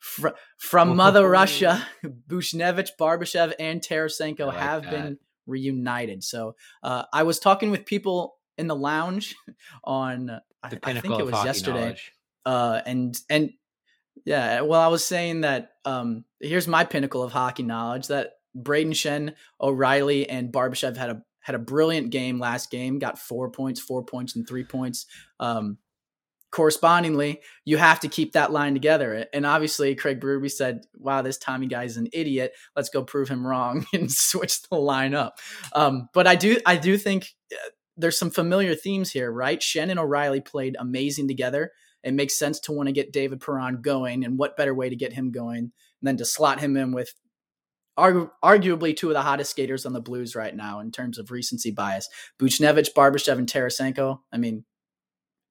Fr- 0.05 0.37
from 0.59 0.97
Mother 0.97 1.27
Russia, 1.27 1.83
Buchnevich, 2.29 2.91
Barbashev, 3.01 3.55
and 3.59 3.81
Tarasenko 3.81 4.49
like 4.49 4.59
have 4.59 4.83
that. 4.83 4.91
been 4.91 5.19
reunited. 5.47 6.23
So 6.23 6.57
uh, 6.83 7.05
I 7.11 7.23
was 7.23 7.39
talking 7.39 7.71
with 7.71 7.87
people 7.87 8.37
in 8.59 8.67
the 8.67 8.77
lounge 8.77 9.35
on 9.85 10.29
I, 10.63 10.69
I, 10.83 10.93
think 11.01 11.19
it 11.19 11.25
was 11.25 11.43
yesterday, 11.43 11.97
uh, 12.45 12.83
and 12.85 13.19
and 13.31 13.55
yeah, 14.27 14.61
well, 14.61 14.83
I 14.83 14.89
was 14.89 15.03
saying 15.03 15.41
that 15.41 15.73
um, 15.87 16.27
here's 16.39 16.69
my 16.69 16.85
pinnacle 16.85 17.23
of 17.23 17.33
hockey 17.33 17.63
knowledge 17.63 18.09
that 18.09 18.33
Braden 18.55 18.93
Schenn, 18.93 19.33
O'Reilly, 19.59 20.29
and 20.29 20.53
Barbashev 20.53 20.99
had 20.99 21.09
a 21.09 21.23
had 21.41 21.55
a 21.55 21.59
brilliant 21.59 22.11
game 22.11 22.39
last 22.39 22.71
game. 22.71 22.99
Got 22.99 23.19
four 23.19 23.51
points, 23.51 23.81
four 23.81 24.05
points, 24.05 24.37
and 24.37 24.47
three 24.47 24.65
points. 24.65 25.07
Um, 25.41 25.79
correspondingly, 26.55 27.41
you 27.65 27.77
have 27.79 27.99
to 27.99 28.09
keep 28.09 28.33
that 28.33 28.53
line 28.53 28.75
together. 28.75 29.27
And 29.33 29.45
obviously, 29.45 29.97
Craig 29.97 30.21
Berube 30.21 30.49
said, 30.49 30.87
"Wow, 30.95 31.21
this 31.21 31.37
Tommy 31.37 31.67
guy's 31.67 31.97
an 31.97 32.09
idiot. 32.13 32.53
Let's 32.77 32.91
go 32.91 33.03
prove 33.03 33.29
him 33.29 33.45
wrong 33.45 33.85
and 33.93 34.11
switch 34.11 34.63
the 34.63 34.77
line 34.77 35.15
up." 35.15 35.41
Um, 35.73 36.09
but 36.15 36.29
I 36.29 36.37
do, 36.37 36.59
I 36.65 36.77
do 36.77 36.97
think 36.97 37.35
uh, 37.53 37.71
there's 37.97 38.19
some 38.19 38.31
familiar 38.31 38.77
themes 38.77 39.11
here, 39.11 39.33
right? 39.33 39.61
Schenn 39.61 39.91
and 39.91 39.99
O'Reilly 39.99 40.41
played 40.41 40.77
amazing 40.79 41.27
together. 41.27 41.73
It 42.05 42.15
makes 42.15 42.39
sense 42.39 42.61
to 42.61 42.73
want 42.73 42.87
to 42.87 42.93
get 42.93 43.13
David 43.13 43.41
Perron 43.41 43.83
going, 43.83 44.25
and 44.25 44.39
what 44.39 44.57
better 44.57 44.75
way 44.75 44.89
to 44.89 44.97
get 44.97 45.13
him 45.13 45.33
going 45.33 45.73
than 46.03 46.17
to 46.19 46.25
slot 46.25 46.61
him 46.61 46.77
in 46.77 46.93
with 46.93 47.15
argu- 47.99 48.31
arguably 48.45 48.97
two 48.97 49.09
of 49.09 49.15
the 49.15 49.23
hottest 49.23 49.51
skaters 49.51 49.85
on 49.85 49.93
the 49.93 50.01
Blues 50.01 50.37
right 50.37 50.55
now 50.55 50.79
in 50.79 50.93
terms 50.93 51.19
of 51.19 51.33
recency 51.33 51.73
bias. 51.73 52.09
Buchnevich, 52.39 52.91
Barbashev, 52.97 53.39
and 53.39 53.49
Tarasenko. 53.49 54.21
I 54.33 54.37
mean, 54.37 54.65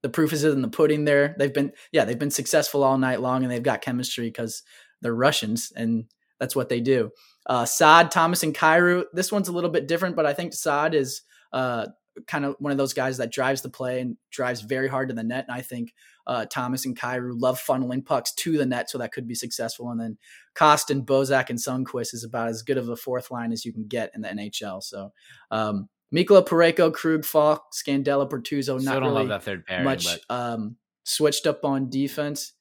the 0.04 0.10
proof 0.10 0.34
is 0.34 0.44
in 0.44 0.62
the 0.62 0.68
pudding 0.68 1.06
there. 1.06 1.36
They've 1.40 1.54
been, 1.54 1.72
yeah, 1.92 2.06
they've 2.06 2.20
been 2.20 2.30
successful 2.30 2.84
all 2.84 2.98
night 2.98 3.22
long 3.22 3.42
and 3.44 3.52
they've 3.52 3.64
got 3.64 3.82
chemistry 3.82 4.28
because 4.28 4.62
they're 5.02 5.16
Russians 5.16 5.72
and 5.76 6.06
that's 6.40 6.56
what 6.56 6.70
they 6.70 6.82
do. 6.82 7.10
Uh, 7.46 7.66
Saad, 7.66 8.12
Thomas, 8.12 8.44
and 8.44 8.54
Kyrou. 8.54 9.06
This 9.14 9.32
one's 9.32 9.48
a 9.48 9.54
little 9.54 9.70
bit 9.70 9.88
different, 9.88 10.16
but 10.16 10.26
I 10.26 10.34
think 10.34 10.54
Saad 10.54 10.94
is 10.94 11.22
uh, 11.52 11.88
kind 12.28 12.46
of 12.46 12.56
one 12.60 12.72
of 12.72 12.78
those 12.78 12.94
guys 12.94 13.18
that 13.18 13.32
drives 13.32 13.62
the 13.62 13.70
play 13.70 14.02
and 14.02 14.18
drives 14.30 14.62
very 14.62 14.88
hard 14.88 15.10
to 15.10 15.16
the 15.16 15.24
net. 15.24 15.46
And 15.48 15.58
I 15.58 15.62
think 15.62 15.94
uh, 16.28 16.46
Thomas 16.46 16.86
and 16.86 16.98
Kyrou 16.98 17.34
love 17.36 17.62
funneling 17.62 18.06
pucks 18.06 18.34
to 18.36 18.58
the 18.58 18.66
net, 18.66 18.90
so 18.90 18.98
that 18.98 19.12
could 19.12 19.28
be 19.28 19.36
successful. 19.36 19.90
And 19.90 20.00
then 20.00 20.18
Kostin, 20.56 21.06
Bozak, 21.06 21.50
and 21.50 21.60
Sundqvist 21.60 22.14
is 22.14 22.24
about 22.24 22.50
as 22.50 22.62
good 22.62 22.78
of 22.78 22.90
a 22.90 22.96
fourth 22.96 23.32
line 23.32 23.52
as 23.52 23.66
you 23.66 23.74
can 23.74 23.88
get 23.88 24.12
in 24.14 24.22
the 24.22 24.30
NHL. 24.30 24.84
So 24.84 25.12
um, 25.52 25.90
Mikkola 26.14 26.48
Parayko, 26.48 26.94
Krug, 26.94 27.26
Faulk, 27.26 27.64
Scandella, 27.74 28.30
Bortuzzo, 28.30 28.82
not 28.82 29.02
really 29.02 29.28
pairing, 29.66 29.84
much 29.84 30.06
but... 30.06 30.36
um, 30.36 30.78
switched 31.04 31.48
up 31.48 31.66
on 31.66 31.90
defense. 31.90 32.54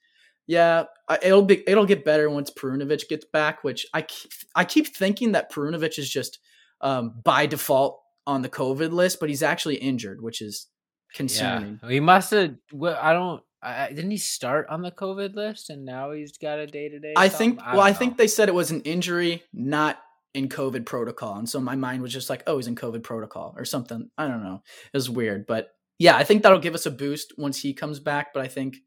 Yeah, 0.47 0.85
it'll 1.23 1.43
be 1.43 1.63
it'll 1.67 1.87
get 1.87 2.05
better 2.05 2.29
once 2.29 2.51
Perunovich 2.51 3.09
gets 3.09 3.25
back. 3.25 3.63
Which 3.63 3.87
I 3.95 4.03
keep, 4.03 4.33
I 4.57 4.65
keep 4.65 4.89
thinking 4.89 5.33
that 5.33 5.53
Perunovich 5.53 5.99
is 5.99 6.11
just 6.11 6.39
um, 6.81 7.21
by 7.23 7.47
default 7.47 8.01
on 8.27 8.43
the 8.43 8.49
COVID 8.49 8.93
list, 8.93 9.21
but 9.21 9.29
he's 9.29 9.43
actually 9.43 9.77
injured, 9.77 10.21
which 10.21 10.41
is 10.41 10.67
concerning. 11.15 11.79
Yeah. 11.83 11.91
He 11.91 12.01
must 12.01 12.31
have. 12.33 12.57
Well, 12.73 12.99
I 13.01 13.13
don't. 13.13 13.43
I, 13.63 13.91
didn't 13.91 14.11
he 14.11 14.17
start 14.17 14.67
on 14.69 14.83
the 14.83 14.91
COVID 14.91 15.37
list 15.37 15.71
and 15.71 15.85
now 15.85 16.11
he's 16.11 16.37
got 16.37 16.59
a 16.59 16.67
day 16.67 16.89
to 16.89 16.99
day? 16.99 17.15
I 17.17 17.29
think. 17.29 17.61
I 17.63 17.77
well, 17.77 17.85
I 17.85 17.93
think 17.93 18.17
they 18.17 18.27
said 18.27 18.49
it 18.49 18.55
was 18.55 18.73
an 18.73 18.81
injury, 18.83 19.45
not 19.53 20.01
in 20.35 20.49
COVID 20.49 20.87
protocol, 20.87 21.37
and 21.37 21.49
so 21.49 21.61
my 21.61 21.77
mind 21.77 22.03
was 22.03 22.13
just 22.13 22.31
like, 22.31 22.43
oh, 22.47 22.57
he's 22.57 22.67
in 22.67 22.75
COVID 22.75 23.03
protocol 23.03 23.55
or 23.57 23.65
something. 23.65 24.11
I 24.17 24.27
don't 24.27 24.43
know. 24.43 24.63
It 24.93 24.97
was 24.97 25.11
weird, 25.11 25.47
but 25.47 25.71
yeah, 25.99 26.17
I 26.17 26.25
think 26.25 26.43
that'll 26.43 26.59
give 26.59 26.75
us 26.75 26.87
a 26.87 26.91
boost 26.91 27.35
once 27.39 27.61
he 27.61 27.75
comes 27.75 28.01
back. 28.01 28.33
But 28.35 28.43
I 28.43 28.49
think, 28.49 28.79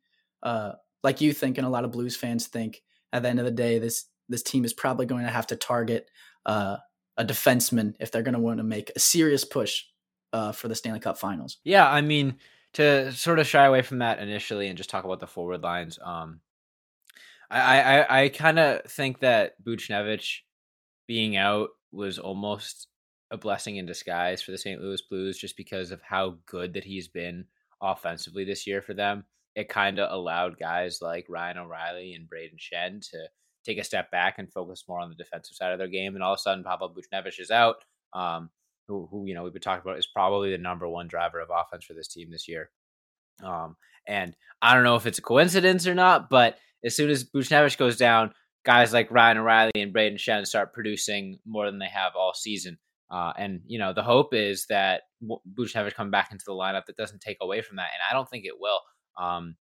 uh, 0.44 0.74
like 1.04 1.22
you 1.22 1.34
think, 1.34 1.58
and 1.58 1.66
a 1.66 1.70
lot 1.70 1.86
of 1.86 1.92
Blues 1.92 2.16
fans 2.16 2.48
think, 2.48 2.82
at 3.14 3.22
the 3.24 3.30
end 3.30 3.40
of 3.40 3.46
the 3.46 3.52
day, 3.52 3.80
this 3.80 4.06
this 4.28 4.44
team 4.44 4.66
is 4.66 4.74
probably 4.74 5.06
going 5.06 5.24
to 5.24 5.32
have 5.32 5.48
to 5.48 5.56
target 5.56 6.10
uh, 6.46 6.78
a 7.18 7.24
defenseman 7.24 7.94
if 8.00 8.12
they're 8.12 8.24
going 8.24 8.34
to 8.34 8.40
want 8.40 8.58
to 8.58 8.64
make 8.64 8.92
a 8.96 9.00
serious 9.00 9.46
push 9.46 9.84
uh, 10.34 10.52
for 10.52 10.68
the 10.68 10.76
Stanley 10.76 11.00
Cup 11.00 11.18
Finals. 11.18 11.60
Yeah, 11.64 11.90
I 11.90 12.02
mean 12.02 12.38
to 12.74 13.14
sort 13.14 13.40
of 13.40 13.48
shy 13.48 13.66
away 13.66 13.82
from 13.82 14.00
that 14.00 14.20
initially 14.20 14.68
and 14.68 14.78
just 14.78 14.90
talk 14.90 15.06
about 15.06 15.22
the 15.22 15.28
forward 15.28 15.64
lines. 15.64 15.98
Um, 16.04 16.42
I 17.50 17.82
I, 17.82 18.24
I 18.24 18.30
kind 18.30 18.60
of 18.60 18.84
think 18.86 19.20
that 19.20 19.54
Buchnevich 19.64 20.40
being 21.08 21.38
out 21.38 21.70
was 21.92 22.20
almost 22.20 22.88
a 23.32 23.38
blessing 23.38 23.78
in 23.78 23.86
disguise 23.86 24.42
for 24.42 24.52
the 24.52 24.58
St. 24.58 24.82
Louis 24.82 25.02
Blues, 25.02 25.38
just 25.38 25.58
because 25.58 25.92
of 25.92 26.02
how 26.02 26.38
good 26.46 26.74
that 26.74 26.84
he's 26.84 27.08
been 27.08 27.46
offensively 27.82 28.46
this 28.46 28.68
year 28.68 28.82
for 28.82 28.94
them. 28.94 29.26
It 29.56 29.70
kind 29.70 30.00
of 30.00 30.12
allowed 30.12 30.60
guys 30.60 31.00
like 31.02 31.26
Ryan 31.30 31.60
O'Reilly 31.60 32.14
and 32.14 32.28
Braden 32.28 32.58
Schenn 32.60 33.02
to 33.12 33.30
take 33.66 33.78
a 33.78 33.84
step 33.84 34.12
back 34.12 34.36
and 34.38 34.52
focus 34.52 34.84
more 34.88 35.00
on 35.00 35.10
the 35.10 35.16
defensive 35.16 35.56
side 35.56 35.72
of 35.72 35.80
their 35.80 35.88
game. 35.88 36.16
And 36.16 36.24
all 36.24 36.34
of 36.34 36.38
a 36.38 36.42
sudden, 36.42 36.64
Pavel 36.64 36.94
Buchnevich 36.94 37.40
is 37.40 37.52
out, 37.52 37.78
um, 38.14 38.50
who, 38.88 39.08
who, 39.10 39.26
you 39.26 39.34
know, 39.34 39.44
we've 39.44 39.54
been 39.54 39.62
talking 39.62 39.82
about 39.84 39.98
is 39.98 40.08
probably 40.08 40.52
the 40.52 40.58
number 40.58 40.88
one 40.88 41.08
driver 41.08 41.40
of 41.40 41.50
offense 41.50 41.86
for 41.86 41.94
this 41.94 42.08
team 42.08 42.30
this 42.32 42.48
year. 42.48 42.70
Um, 43.44 43.76
and 44.08 44.36
I 44.62 44.76
don't 44.76 44.84
know 44.84 44.96
if 44.96 45.08
it's 45.08 45.18
a 45.18 45.24
coincidence 45.24 45.88
or 45.88 45.96
not, 45.96 46.30
but 46.30 46.58
as 46.84 46.96
soon 46.96 47.10
as 47.10 47.24
Buchnevich 47.24 47.78
goes 47.78 47.98
down, 47.98 48.32
guys 48.66 48.94
like 48.94 49.12
Ryan 49.12 49.38
O'Reilly 49.38 49.72
and 49.76 49.94
Braden 49.94 50.18
Schenn 50.18 50.46
start 50.46 50.74
producing 50.74 51.40
more 51.46 51.66
than 51.70 51.80
they 51.80 51.88
have 51.88 52.14
all 52.16 52.34
season. 52.34 52.78
Uh, 53.12 53.32
and 53.38 53.62
you 53.68 53.78
know 53.78 53.94
the 53.94 54.04
hope 54.04 54.34
is 54.34 54.66
that 54.68 55.04
Buchnevich 55.24 55.94
come 55.94 56.10
back 56.10 56.30
into 56.32 56.44
the 56.46 56.54
lineup 56.54 56.86
that 56.88 56.98
doesn't 56.98 57.22
take 57.22 57.38
away 57.40 57.62
from 57.62 57.78
that, 57.78 57.90
and 57.94 58.02
I 58.10 58.14
don't 58.14 58.30
think 58.30 58.46
it 58.46 58.60
will. 58.60 58.80
Um, 59.20 59.56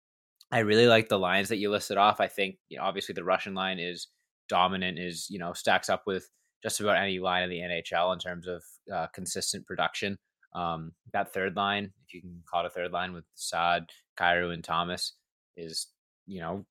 I 0.53 0.61
really 0.61 0.87
like 0.87 1.09
the 1.09 1.19
lines 1.19 1.49
that 1.49 1.57
you 1.57 1.71
listed 1.71 1.99
off. 1.99 2.21
I 2.21 2.29
think 2.29 2.57
you 2.69 2.79
know, 2.79 2.85
obviously 2.85 3.15
the 3.15 3.25
Russian 3.25 3.55
line 3.55 3.81
is 3.81 4.09
dominant, 4.49 4.99
is 4.99 5.27
you 5.29 5.41
know 5.41 5.53
stacks 5.55 5.89
up 5.89 6.05
with 6.07 6.29
just 6.63 6.81
about 6.81 6.99
any 6.99 7.19
line 7.19 7.43
in 7.43 7.51
the 7.51 7.59
NHL 7.59 8.13
in 8.13 8.21
terms 8.21 8.47
of 8.47 8.63
uh, 8.95 9.09
consistent 9.13 9.67
production. 9.67 10.19
Um, 10.55 10.93
that 11.13 11.33
third 11.33 11.57
line, 11.57 11.93
if 12.07 12.15
you 12.15 12.21
can 12.21 12.43
call 12.49 12.61
it 12.61 12.67
a 12.67 12.71
third 12.71 12.93
line 12.93 13.13
with 13.13 13.25
Saad, 13.35 13.91
Kyrou, 14.21 14.55
and 14.55 14.63
Thomas, 14.63 15.15
is 15.57 15.89
you 16.27 16.41
know 16.41 16.65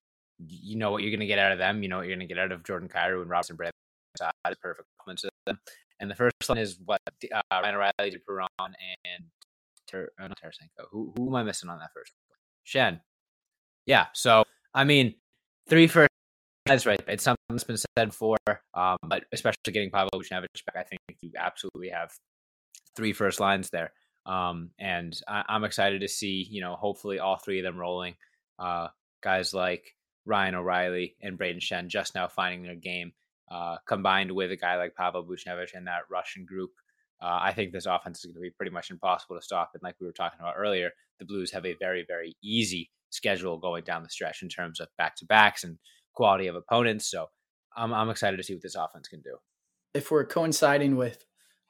you 0.47 0.77
know 0.77 0.91
what 0.91 1.03
you're 1.03 1.11
going 1.11 1.21
to 1.21 1.25
get 1.25 1.39
out 1.39 1.51
of 1.51 1.57
them. 1.57 1.83
You 1.83 1.89
know 1.89 1.97
what 1.97 2.07
you're 2.07 2.15
going 2.15 2.27
to 2.27 2.33
get 2.33 2.41
out 2.41 2.51
of 2.51 2.63
Jordan 2.63 2.89
Kyrou 2.89 3.21
and 3.21 3.29
Robinson. 3.29 3.57
Saad 4.17 4.31
is 4.49 4.57
perfect 4.61 4.87
to 5.07 5.29
them. 5.45 5.59
And 5.99 6.09
the 6.09 6.15
first 6.15 6.33
one 6.47 6.57
is 6.57 6.77
what 6.83 6.99
uh, 7.33 7.41
Ryan 7.51 7.75
O'Reilly, 7.75 8.17
Perron, 8.27 8.47
and 8.59 9.25
Ter- 9.87 10.11
uh, 10.19 10.27
not 10.27 10.39
Tarasenko. 10.41 10.85
Who 10.91 11.13
who 11.15 11.27
am 11.27 11.35
I 11.35 11.43
missing 11.43 11.69
on 11.69 11.79
that 11.79 11.89
first? 11.93 12.13
Schenn. 12.65 13.01
Yeah. 13.85 14.07
So 14.13 14.43
I 14.73 14.83
mean, 14.83 15.15
three 15.69 15.87
first. 15.87 16.09
That's 16.65 16.85
right. 16.85 17.01
It's 17.07 17.23
something 17.23 17.37
that's 17.49 17.63
been 17.63 17.77
said 17.77 18.09
before, 18.09 18.37
um, 18.75 18.97
but 19.03 19.23
especially 19.31 19.73
getting 19.73 19.89
Pavel 19.89 20.11
Buchnevich 20.13 20.63
back, 20.65 20.77
I 20.77 20.83
think 20.83 21.01
you 21.21 21.31
absolutely 21.35 21.89
have 21.89 22.11
three 22.95 23.13
first 23.13 23.39
lines 23.39 23.69
there. 23.71 23.91
Um, 24.27 24.69
and 24.79 25.19
I, 25.27 25.43
am 25.49 25.63
excited 25.63 26.01
to 26.01 26.07
see, 26.07 26.47
you 26.49 26.61
know, 26.61 26.75
hopefully 26.75 27.17
all 27.17 27.37
three 27.37 27.59
of 27.59 27.63
them 27.63 27.77
rolling. 27.77 28.13
Uh, 28.59 28.89
guys 29.23 29.55
like 29.55 29.95
Ryan 30.25 30.55
O'Reilly 30.55 31.15
and 31.21 31.37
Braden 31.37 31.61
Schenn 31.61 31.87
just 31.87 32.15
now 32.15 32.27
finding 32.27 32.63
their 32.63 32.75
game, 32.75 33.13
uh, 33.49 33.77
combined 33.87 34.31
with 34.31 34.51
a 34.51 34.55
guy 34.55 34.75
like 34.75 34.95
Pavel 34.95 35.25
Buchnevich 35.25 35.73
and 35.73 35.87
that 35.87 36.01
Russian 36.09 36.45
group. 36.45 36.71
Uh, 37.21 37.39
I 37.41 37.53
think 37.53 37.71
this 37.71 37.85
offense 37.85 38.19
is 38.19 38.25
going 38.25 38.35
to 38.35 38.41
be 38.41 38.49
pretty 38.49 38.71
much 38.71 38.89
impossible 38.89 39.35
to 39.35 39.41
stop. 39.41 39.71
And 39.73 39.83
like 39.83 39.95
we 39.99 40.07
were 40.07 40.13
talking 40.13 40.39
about 40.39 40.55
earlier, 40.57 40.91
the 41.19 41.25
Blues 41.25 41.51
have 41.51 41.65
a 41.65 41.75
very, 41.79 42.03
very 42.07 42.35
easy 42.43 42.89
schedule 43.09 43.57
going 43.59 43.83
down 43.83 44.03
the 44.03 44.09
stretch 44.09 44.41
in 44.41 44.49
terms 44.49 44.79
of 44.79 44.87
back 44.97 45.15
to 45.17 45.25
backs 45.25 45.63
and 45.63 45.77
quality 46.15 46.47
of 46.47 46.55
opponents. 46.55 47.09
So 47.09 47.27
I'm, 47.75 47.93
I'm 47.93 48.09
excited 48.09 48.37
to 48.37 48.43
see 48.43 48.53
what 48.53 48.63
this 48.63 48.75
offense 48.75 49.07
can 49.07 49.21
do. 49.21 49.37
If 49.93 50.09
we're 50.09 50.25
coinciding 50.25 50.95
with 50.95 51.23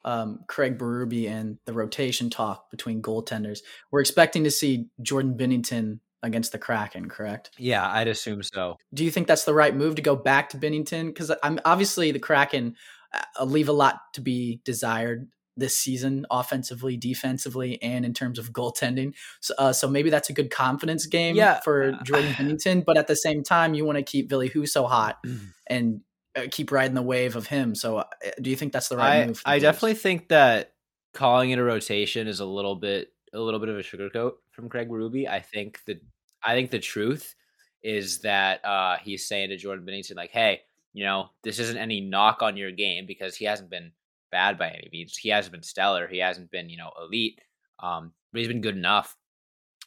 um, 0.04 0.40
Craig 0.48 0.78
Berube 0.78 1.28
and 1.28 1.58
the 1.66 1.72
rotation 1.72 2.30
talk 2.30 2.70
between 2.70 3.02
goaltenders, 3.02 3.58
we're 3.90 4.00
expecting 4.00 4.44
to 4.44 4.50
see 4.50 4.86
Jordan 5.00 5.36
Binnington 5.36 6.00
against 6.22 6.52
the 6.52 6.58
Kraken, 6.58 7.08
correct? 7.08 7.50
Yeah, 7.58 7.88
I'd 7.90 8.08
assume 8.08 8.42
so. 8.42 8.76
Do 8.94 9.04
you 9.04 9.10
think 9.10 9.26
that's 9.26 9.44
the 9.44 9.54
right 9.54 9.74
move 9.74 9.96
to 9.96 10.02
go 10.02 10.16
back 10.16 10.50
to 10.50 10.58
Binnington? 10.58 11.06
Because 11.06 11.32
I'm 11.42 11.58
obviously 11.64 12.12
the 12.12 12.18
Kraken 12.18 12.76
uh, 13.12 13.44
leave 13.44 13.68
a 13.68 13.72
lot 13.72 14.00
to 14.14 14.20
be 14.20 14.60
desired 14.64 15.28
this 15.56 15.76
season, 15.76 16.26
offensively, 16.30 16.96
defensively, 16.96 17.80
and 17.82 18.04
in 18.04 18.14
terms 18.14 18.38
of 18.38 18.52
goaltending. 18.52 19.14
So, 19.40 19.54
uh, 19.58 19.72
so 19.72 19.88
maybe 19.88 20.10
that's 20.10 20.30
a 20.30 20.32
good 20.32 20.50
confidence 20.50 21.06
game 21.06 21.36
yeah. 21.36 21.60
for 21.60 21.92
Jordan 22.04 22.32
Binnington. 22.32 22.84
But 22.84 22.96
at 22.96 23.06
the 23.06 23.16
same 23.16 23.42
time, 23.42 23.74
you 23.74 23.84
want 23.84 23.98
to 23.98 24.04
keep 24.04 24.30
Ville 24.30 24.66
so 24.66 24.86
hot 24.86 25.18
and 25.66 26.00
uh, 26.36 26.42
keep 26.50 26.72
riding 26.72 26.94
the 26.94 27.02
wave 27.02 27.36
of 27.36 27.46
him. 27.46 27.74
So, 27.74 27.98
uh, 27.98 28.04
do 28.40 28.48
you 28.48 28.56
think 28.56 28.72
that's 28.72 28.88
the 28.88 28.96
right 28.96 29.22
I, 29.22 29.26
move? 29.26 29.42
I 29.44 29.58
definitely 29.58 29.94
think 29.94 30.28
that 30.28 30.72
calling 31.12 31.50
it 31.50 31.58
a 31.58 31.64
rotation 31.64 32.26
is 32.28 32.40
a 32.40 32.46
little 32.46 32.76
bit 32.76 33.08
a 33.34 33.40
little 33.40 33.60
bit 33.60 33.68
of 33.68 33.76
a 33.76 33.80
sugarcoat 33.80 34.32
from 34.50 34.68
Craig 34.68 34.88
Berube. 34.88 35.26
I 35.28 35.40
think 35.40 35.80
the 35.86 36.00
I 36.44 36.54
think 36.54 36.70
the 36.70 36.78
truth 36.78 37.34
is 37.82 38.20
that 38.20 38.64
uh, 38.64 38.96
he's 39.02 39.26
saying 39.26 39.50
to 39.50 39.56
Jordan 39.56 39.84
Binnington, 39.86 40.16
like, 40.16 40.30
"Hey, 40.30 40.62
you 40.92 41.04
know, 41.04 41.30
this 41.42 41.58
isn't 41.58 41.78
any 41.78 42.00
knock 42.00 42.42
on 42.42 42.56
your 42.56 42.70
game 42.70 43.06
because 43.06 43.36
he 43.36 43.44
hasn't 43.44 43.70
been 43.70 43.92
bad 44.30 44.58
by 44.58 44.68
any 44.68 44.88
means. 44.92 45.16
He 45.16 45.28
hasn't 45.28 45.52
been 45.52 45.62
stellar. 45.62 46.06
He 46.08 46.18
hasn't 46.18 46.50
been, 46.50 46.68
you 46.68 46.76
know, 46.76 46.90
elite. 47.00 47.40
Um, 47.82 48.12
but 48.32 48.40
he's 48.40 48.48
been 48.48 48.60
good 48.60 48.76
enough. 48.76 49.16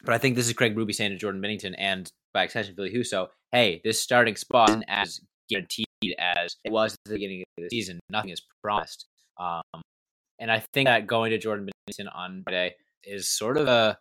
But 0.04 0.14
I 0.14 0.18
think 0.18 0.36
this 0.36 0.46
is 0.46 0.52
Craig 0.52 0.74
Berube 0.74 0.94
saying 0.94 1.10
to 1.10 1.16
Jordan 1.16 1.40
Binnington 1.40 1.74
and 1.78 2.10
by 2.32 2.44
extension 2.44 2.74
Ville 2.76 2.88
Husso, 2.88 3.28
hey, 3.52 3.80
this 3.84 4.00
starting 4.00 4.36
spot 4.36 4.68
isn't 4.68 4.84
as 4.88 5.20
guaranteed 5.48 5.86
as 6.18 6.56
it 6.64 6.72
was 6.72 6.92
at 6.92 6.98
the 7.06 7.14
beginning 7.14 7.42
of 7.58 7.64
the 7.64 7.68
season. 7.70 7.98
Nothing 8.10 8.30
is 8.30 8.42
promised. 8.62 9.06
Um, 9.38 9.62
and 10.38 10.50
I 10.50 10.60
think 10.72 10.86
that 10.86 11.06
going 11.06 11.30
to 11.30 11.38
Jordan 11.38 11.68
Binnington 11.88 12.08
on 12.14 12.42
Friday 12.44 12.74
is 13.04 13.28
sort 13.28 13.56
of 13.56 13.68
a 13.68 13.98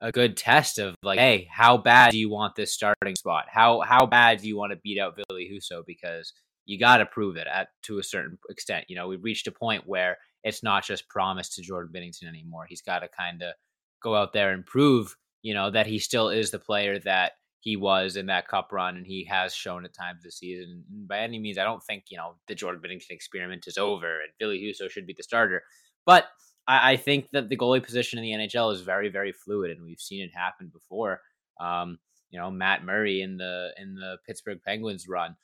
a 0.00 0.12
good 0.12 0.36
test 0.36 0.78
of 0.78 0.94
like, 1.02 1.18
hey, 1.18 1.48
how 1.50 1.76
bad 1.76 2.10
do 2.10 2.18
you 2.18 2.28
want 2.30 2.54
this 2.54 2.72
starting 2.72 3.16
spot? 3.16 3.46
How 3.48 3.80
how 3.80 4.06
bad 4.06 4.40
do 4.40 4.48
you 4.48 4.56
want 4.56 4.72
to 4.72 4.78
beat 4.82 4.98
out 4.98 5.16
Ville 5.16 5.38
Husso? 5.38 5.84
Because 5.86 6.32
you 6.66 6.78
got 6.78 6.98
to 6.98 7.06
prove 7.06 7.36
it 7.36 7.46
at 7.46 7.68
to 7.84 7.98
a 7.98 8.02
certain 8.02 8.38
extent. 8.50 8.86
You 8.88 8.96
know, 8.96 9.08
we've 9.08 9.22
reached 9.22 9.46
a 9.46 9.52
point 9.52 9.84
where 9.86 10.18
it's 10.44 10.62
not 10.62 10.84
just 10.84 11.08
promised 11.08 11.54
to 11.54 11.62
Jordan 11.62 11.92
Binnington 11.94 12.28
anymore. 12.28 12.66
He's 12.68 12.82
got 12.82 13.00
to 13.00 13.08
kind 13.08 13.42
of 13.42 13.54
go 14.02 14.14
out 14.14 14.32
there 14.32 14.50
and 14.52 14.66
prove, 14.66 15.16
you 15.42 15.54
know, 15.54 15.70
that 15.70 15.86
he 15.86 15.98
still 15.98 16.28
is 16.28 16.50
the 16.50 16.58
player 16.58 16.98
that 17.00 17.32
he 17.60 17.76
was 17.76 18.14
in 18.14 18.26
that 18.26 18.46
cup 18.46 18.70
run 18.72 18.96
and 18.96 19.06
he 19.06 19.24
has 19.24 19.54
shown 19.54 19.84
at 19.84 19.94
times 19.94 20.22
this 20.22 20.38
season. 20.38 20.84
And 20.88 21.08
by 21.08 21.18
any 21.18 21.38
means, 21.38 21.58
I 21.58 21.64
don't 21.64 21.82
think, 21.82 22.04
you 22.10 22.16
know, 22.16 22.34
the 22.46 22.54
Jordan 22.54 22.80
Binnington 22.80 23.10
experiment 23.10 23.66
is 23.66 23.78
over 23.78 24.20
and 24.20 24.32
Ville 24.38 24.50
Husso 24.50 24.88
should 24.88 25.06
be 25.06 25.14
the 25.16 25.24
starter. 25.24 25.62
But 26.04 26.26
I, 26.66 26.92
I, 26.92 26.96
think 26.96 27.30
that 27.32 27.48
the 27.48 27.56
goalie 27.56 27.82
position 27.82 28.18
in 28.18 28.24
the 28.24 28.46
NHL 28.46 28.72
is 28.72 28.80
very, 28.80 29.08
very 29.08 29.32
fluid 29.32 29.70
and 29.70 29.84
we've 29.84 30.00
seen 30.00 30.22
it 30.22 30.30
happen 30.34 30.70
before. 30.72 31.20
Um, 31.60 31.98
you 32.30 32.38
know, 32.38 32.50
Matt 32.50 32.84
Murray 32.84 33.22
in 33.22 33.36
the 33.36 33.70
in 33.78 33.94
the 33.94 34.16
Pittsburgh 34.26 34.60
Penguins 34.64 35.08
run 35.08 35.36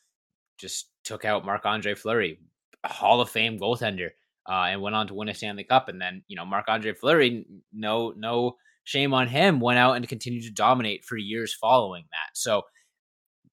just 0.59 0.91
took 1.05 1.25
out 1.25 1.45
Marc 1.45 1.65
Andre 1.65 1.95
Fleury, 1.95 2.39
Hall 2.85 3.21
of 3.21 3.31
Fame 3.31 3.59
goaltender, 3.59 4.11
uh, 4.49 4.67
and 4.69 4.83
went 4.83 4.97
on 4.97 5.07
to 5.07 5.15
win 5.15 5.29
a 5.29 5.35
Stanley 5.35 5.65
Cup. 5.65 5.89
And 5.89 6.01
then 6.01 6.23
you 6.29 6.37
know 6.37 6.45
Marc 6.45 6.67
Andre 6.69 6.93
Fleury, 6.93 7.47
no 7.73 8.13
no 8.17 8.57
shame 8.85 9.15
on 9.15 9.29
him, 9.29 9.61
went 9.61 9.79
out 9.79 9.97
and 9.97 10.09
continued 10.09 10.45
to 10.45 10.51
dominate 10.51 11.05
for 11.05 11.17
years 11.17 11.55
following 11.55 12.05
that. 12.11 12.37
So 12.37 12.63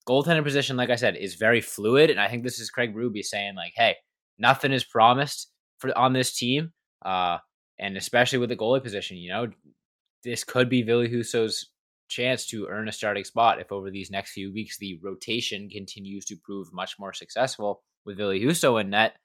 goaltender 0.07 0.43
position, 0.43 0.75
like 0.75 0.89
I 0.89 0.95
said, 0.95 1.15
is 1.15 1.35
very 1.35 1.61
fluid, 1.61 2.09
and 2.09 2.19
I 2.19 2.27
think 2.27 2.43
this 2.43 2.59
is 2.59 2.71
Craig 2.71 2.95
Berube 2.95 3.23
saying 3.23 3.55
like, 3.55 3.73
hey, 3.75 3.95
nothing 4.37 4.71
is 4.71 4.83
promised 4.83 5.51
for 5.77 5.95
on 5.97 6.13
this 6.13 6.35
team. 6.35 6.73
Uh, 7.05 7.37
and 7.79 7.97
especially 7.97 8.39
with 8.39 8.49
the 8.49 8.55
goalie 8.55 8.83
position, 8.83 9.17
you 9.17 9.29
know, 9.29 9.47
this 10.23 10.43
could 10.43 10.69
be 10.69 10.81
Ville 10.81 11.07
Husso's 11.07 11.67
chance 12.09 12.45
to 12.47 12.67
earn 12.67 12.89
a 12.89 12.91
starting 12.91 13.23
spot 13.23 13.61
if 13.61 13.71
over 13.71 13.89
these 13.89 14.11
next 14.11 14.31
few 14.31 14.51
weeks 14.51 14.77
the 14.77 14.99
rotation 15.01 15.69
continues 15.69 16.25
to 16.25 16.35
prove 16.35 16.73
much 16.73 16.97
more 16.99 17.13
successful 17.13 17.83
with 18.05 18.17
Ville 18.17 18.31
Husso 18.31 18.81
in 18.81 18.89
net. 18.89 19.15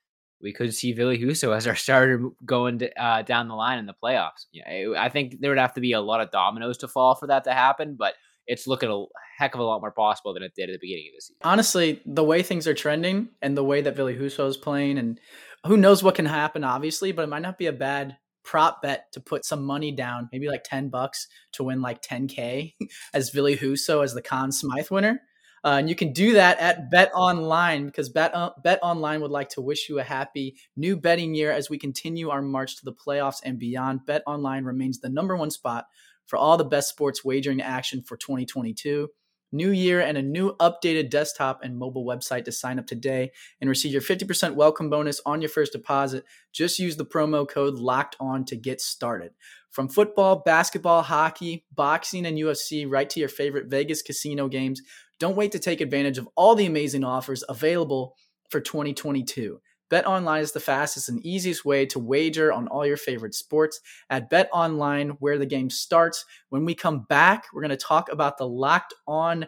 We 0.43 0.53
could 0.53 0.75
see 0.75 0.93
Ville 0.93 1.17
Husso 1.17 1.57
as 1.57 1.67
our 1.67 1.75
starter 1.75 2.29
going 2.45 2.79
to, 2.81 3.03
uh, 3.03 3.23
down 3.23 3.49
the 3.49 3.55
line 3.55 3.79
in 3.79 3.87
the 3.87 3.95
playoffs. 3.95 4.47
Yeah, 4.53 4.93
I 4.99 5.09
think 5.09 5.41
there 5.41 5.51
would 5.51 5.59
have 5.59 5.75
to 5.75 5.81
be 5.81 5.93
a 5.93 6.01
lot 6.01 6.21
of 6.21 6.31
dominoes 6.31 6.79
to 6.79 6.89
fall 6.89 7.15
for 7.15 7.27
that 7.29 7.45
to 7.45 7.53
happen, 7.53 7.97
but 7.99 8.15
it's 8.47 8.67
looking 8.67 8.91
a 8.91 9.05
heck 9.39 9.55
of 9.55 9.61
a 9.61 9.65
lot 9.65 9.81
more 9.81 9.91
possible 9.91 10.35
than 10.35 10.43
it 10.43 10.53
did 10.55 10.69
at 10.69 10.75
the 10.75 10.79
beginning 10.79 11.07
of 11.11 11.17
the 11.17 11.23
season. 11.23 11.41
Honestly, 11.43 12.03
the 12.05 12.23
way 12.23 12.43
things 12.43 12.69
are 12.69 12.75
trending 12.75 13.31
and 13.41 13.57
the 13.57 13.65
way 13.65 13.81
that 13.81 13.97
Ville 13.97 14.09
Husso 14.09 14.47
is 14.47 14.59
playing, 14.59 14.99
and 14.99 15.19
who 15.67 15.79
knows 15.79 16.03
what 16.03 16.15
can 16.15 16.27
happen, 16.27 16.63
obviously, 16.63 17.11
but 17.11 17.23
it 17.23 17.29
might 17.29 17.43
not 17.43 17.57
be 17.57 17.67
a 17.67 17.73
bad 17.73 18.19
prop 18.45 18.83
bet 18.83 19.11
to 19.13 19.21
put 19.21 19.45
some 19.45 19.65
money 19.65 19.91
down, 19.91 20.29
maybe 20.33 20.49
like 20.49 20.65
10 20.65 20.89
bucks 20.91 21.27
to 21.53 21.65
win 21.65 21.81
like 21.81 22.03
10K 22.03 22.75
as 23.15 23.31
Ville 23.31 23.57
Husso 23.57 24.05
as 24.05 24.15
the 24.15 24.23
Conn 24.23 24.53
Smythe 24.53 24.91
winner. 24.91 25.23
Uh, 25.65 25.79
and 25.79 25.89
you 25.89 25.95
can 25.95 26.13
do 26.13 26.35
that 26.35 26.59
at 26.59 26.91
Bet 26.91 27.11
Online 27.15 27.87
because 27.87 28.11
Bet, 28.11 28.35
uh, 28.35 28.51
Bet 28.63 28.79
Online 28.83 29.23
would 29.23 29.31
like 29.31 29.49
to 29.51 29.63
wish 29.63 29.89
you 29.89 29.99
a 29.99 30.03
happy 30.03 30.57
new 30.77 30.95
betting 30.95 31.35
year 31.35 31.51
as 31.51 31.71
we 31.71 31.79
continue 31.79 32.29
our 32.29 32.43
march 32.43 32.77
to 32.77 32.85
the 32.85 32.93
playoffs 32.93 33.41
and 33.43 33.59
beyond. 33.59 34.05
Bet 34.05 34.23
Online 34.27 34.65
remains 34.65 35.01
the 35.01 35.09
number 35.09 35.35
one 35.35 35.51
spot 35.51 35.87
for 36.27 36.37
all 36.37 36.59
the 36.59 36.65
best 36.65 36.91
sports 36.91 37.25
wagering 37.25 37.63
action 37.63 38.03
for 38.03 38.19
2022 38.19 39.09
new 39.55 39.71
year 39.71 40.01
and 40.01 40.19
a 40.19 40.23
new 40.23 40.55
updated 40.57 41.09
desktop 41.09 41.63
and 41.63 41.79
mobile 41.79 42.05
website 42.05 42.45
to 42.45 42.53
sign 42.53 42.79
up 42.79 42.87
today 42.87 43.31
and 43.61 43.71
receive 43.71 43.93
your 43.93 44.03
50% 44.03 44.55
welcome 44.55 44.91
bonus 44.91 45.21
on 45.25 45.41
your 45.41 45.49
first 45.49 45.73
deposit. 45.73 46.25
Just 46.53 46.79
use 46.79 46.97
the 46.97 47.07
promo 47.07 47.49
code 47.49 47.75
locked 47.75 48.17
on 48.21 48.45
to 48.47 48.57
get 48.57 48.81
started. 48.81 49.33
From 49.71 49.89
football, 49.89 50.43
basketball, 50.45 51.03
hockey, 51.03 51.65
boxing, 51.75 52.27
and 52.27 52.37
UFC, 52.37 52.89
right 52.89 53.09
to 53.11 53.21
your 53.21 53.29
favorite 53.29 53.67
Vegas 53.67 54.03
casino 54.03 54.49
games. 54.49 54.83
Don't 55.19 55.37
wait 55.37 55.53
to 55.53 55.59
take 55.59 55.81
advantage 55.81 56.19
of 56.19 56.29
all 56.37 56.55
the 56.55 56.67
amazing 56.67 57.05
offers 57.05 57.45
available 57.49 58.17
for 58.51 58.61
2022. 58.61 59.61
Bet 59.95 60.09
online 60.09 60.43
is 60.43 60.51
the 60.51 60.59
fastest 60.59 61.09
and 61.09 61.25
easiest 61.25 61.65
way 61.65 61.87
to 61.87 62.01
wager 62.01 62.53
on 62.53 62.67
all 62.67 62.85
your 62.85 62.97
favorite 62.97 63.33
sports 63.33 63.81
at 64.11 64.29
Bet 64.29 64.49
Online, 64.53 65.11
where 65.21 65.39
the 65.39 65.47
game 65.47 65.71
starts. 65.71 66.25
When 66.49 66.65
we 66.65 66.75
come 66.75 67.03
back, 67.09 67.45
we're 67.53 67.61
going 67.61 67.71
to 67.71 67.77
talk 67.77 68.11
about 68.11 68.37
the 68.37 68.49
Locked 68.49 68.93
On 69.07 69.47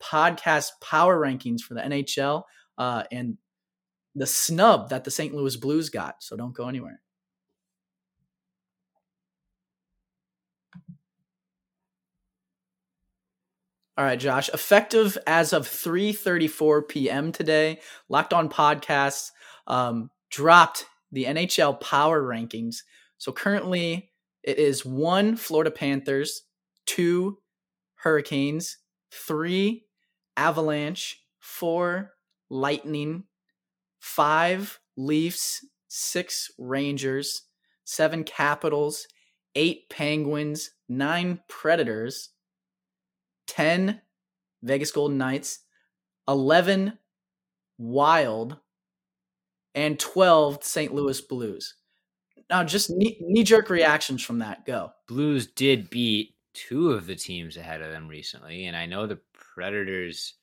podcast 0.00 0.68
power 0.80 1.18
rankings 1.20 1.62
for 1.62 1.74
the 1.74 1.80
NHL 1.80 2.44
uh, 2.78 3.02
and 3.10 3.38
the 4.14 4.24
snub 4.24 4.90
that 4.90 5.02
the 5.02 5.10
St. 5.10 5.34
Louis 5.34 5.56
Blues 5.56 5.90
got. 5.90 6.22
So 6.22 6.36
don't 6.36 6.54
go 6.54 6.68
anywhere. 6.68 7.00
All 13.96 14.04
right, 14.04 14.20
Josh. 14.20 14.48
Effective 14.50 15.18
as 15.26 15.52
of 15.52 15.66
3:34 15.66 16.86
p.m. 16.88 17.32
today, 17.32 17.80
Locked 18.08 18.32
On 18.32 18.48
Podcasts 18.48 19.32
um, 19.68 20.10
dropped 20.30 20.86
the 21.12 21.24
NHL 21.24 21.80
power 21.80 22.22
rankings. 22.22 22.78
So 23.18 23.32
currently 23.32 24.10
it 24.42 24.58
is 24.58 24.84
one 24.84 25.36
Florida 25.36 25.70
Panthers, 25.70 26.42
two 26.86 27.38
Hurricanes, 27.96 28.78
three 29.10 29.84
Avalanche, 30.36 31.22
four 31.38 32.14
Lightning, 32.50 33.24
five 34.00 34.78
Leafs, 34.96 35.64
six 35.88 36.50
Rangers, 36.58 37.42
seven 37.84 38.24
Capitals, 38.24 39.06
eight 39.54 39.88
Penguins, 39.90 40.70
nine 40.88 41.40
Predators, 41.48 42.30
10 43.48 44.00
Vegas 44.62 44.92
Golden 44.92 45.18
Knights, 45.18 45.60
11 46.28 46.98
Wild, 47.78 48.58
and 49.78 49.98
12 49.98 50.64
St. 50.64 50.92
Louis 50.92 51.20
Blues. 51.20 51.74
Now, 52.50 52.64
just 52.64 52.90
knee 52.90 53.44
jerk 53.44 53.70
reactions 53.70 54.24
from 54.24 54.40
that. 54.40 54.66
Go. 54.66 54.90
Blues 55.06 55.46
did 55.46 55.88
beat 55.88 56.34
two 56.52 56.90
of 56.90 57.06
the 57.06 57.14
teams 57.14 57.56
ahead 57.56 57.80
of 57.80 57.92
them 57.92 58.08
recently, 58.08 58.64
and 58.66 58.76
I 58.76 58.86
know 58.86 59.06
the 59.06 59.20
Predators. 59.54 60.34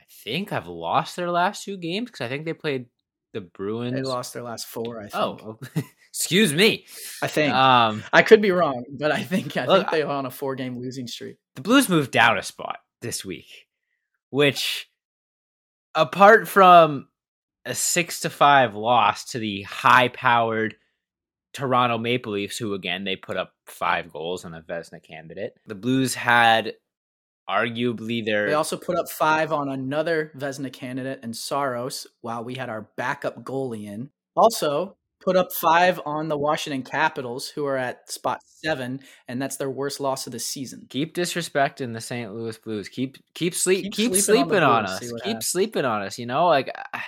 I 0.00 0.04
think 0.10 0.50
have 0.50 0.66
lost 0.66 1.16
their 1.16 1.30
last 1.30 1.64
two 1.64 1.78
games 1.78 2.10
because 2.10 2.20
I 2.20 2.28
think 2.28 2.44
they 2.44 2.52
played 2.52 2.86
the 3.32 3.40
Bruins. 3.40 3.94
They 3.94 4.02
lost 4.02 4.34
their 4.34 4.42
last 4.42 4.66
four. 4.66 4.98
I 5.00 5.08
think. 5.08 5.14
Oh, 5.14 5.58
excuse 6.10 6.52
me. 6.52 6.86
I 7.22 7.28
think. 7.28 7.54
Um, 7.54 8.02
I 8.12 8.22
could 8.22 8.42
be 8.42 8.50
wrong, 8.50 8.84
but 8.90 9.12
I 9.12 9.22
think 9.22 9.56
I 9.56 9.64
look, 9.64 9.78
think 9.78 9.90
they 9.92 10.02
are 10.02 10.12
on 10.12 10.26
a 10.26 10.30
four 10.30 10.56
game 10.56 10.78
losing 10.78 11.06
streak. 11.06 11.36
The 11.54 11.62
Blues 11.62 11.88
moved 11.88 12.10
down 12.10 12.36
a 12.36 12.42
spot 12.42 12.78
this 13.00 13.24
week, 13.24 13.66
which, 14.30 14.90
apart 15.94 16.48
from 16.48 17.07
a 17.68 17.74
six 17.74 18.20
to 18.20 18.30
five 18.30 18.74
loss 18.74 19.24
to 19.26 19.38
the 19.38 19.62
high 19.62 20.08
powered 20.08 20.76
Toronto 21.52 21.98
Maple 21.98 22.32
Leafs, 22.32 22.56
who 22.56 22.74
again 22.74 23.04
they 23.04 23.16
put 23.16 23.36
up 23.36 23.52
five 23.66 24.12
goals 24.12 24.44
on 24.44 24.54
a 24.54 24.62
Vezina 24.62 25.02
candidate. 25.02 25.54
The 25.66 25.74
Blues 25.74 26.14
had 26.14 26.74
arguably 27.48 28.24
their 28.24 28.46
They 28.46 28.54
also 28.54 28.76
put 28.76 28.96
up 28.96 29.08
five 29.08 29.52
on 29.52 29.68
another 29.68 30.32
Vezina 30.36 30.72
candidate 30.72 31.20
and 31.22 31.36
Saros 31.36 32.06
while 32.20 32.44
we 32.44 32.54
had 32.54 32.68
our 32.68 32.88
backup 32.96 33.44
goalie 33.44 33.86
in. 33.86 34.10
Also 34.36 34.96
put 35.20 35.36
up 35.36 35.52
five 35.52 36.00
on 36.06 36.28
the 36.28 36.38
Washington 36.38 36.82
Capitals, 36.82 37.48
who 37.48 37.66
are 37.66 37.76
at 37.76 38.10
spot 38.10 38.40
seven, 38.46 39.00
and 39.26 39.42
that's 39.42 39.56
their 39.56 39.70
worst 39.70 40.00
loss 40.00 40.26
of 40.26 40.32
the 40.32 40.38
season. 40.38 40.86
Keep 40.88 41.14
disrespecting 41.14 41.92
the 41.92 42.00
St. 42.00 42.32
Louis 42.32 42.56
Blues. 42.58 42.88
Keep 42.88 43.18
keep 43.34 43.54
sleep 43.54 43.84
keep, 43.84 43.92
keep 43.94 44.10
sleeping, 44.12 44.22
sleeping 44.22 44.62
on, 44.62 44.84
on 44.84 44.86
us. 44.86 45.00
Keep 45.00 45.24
happens. 45.24 45.46
sleeping 45.46 45.84
on 45.84 46.02
us. 46.02 46.18
You 46.18 46.26
know, 46.26 46.46
like 46.46 46.70
I 46.94 47.02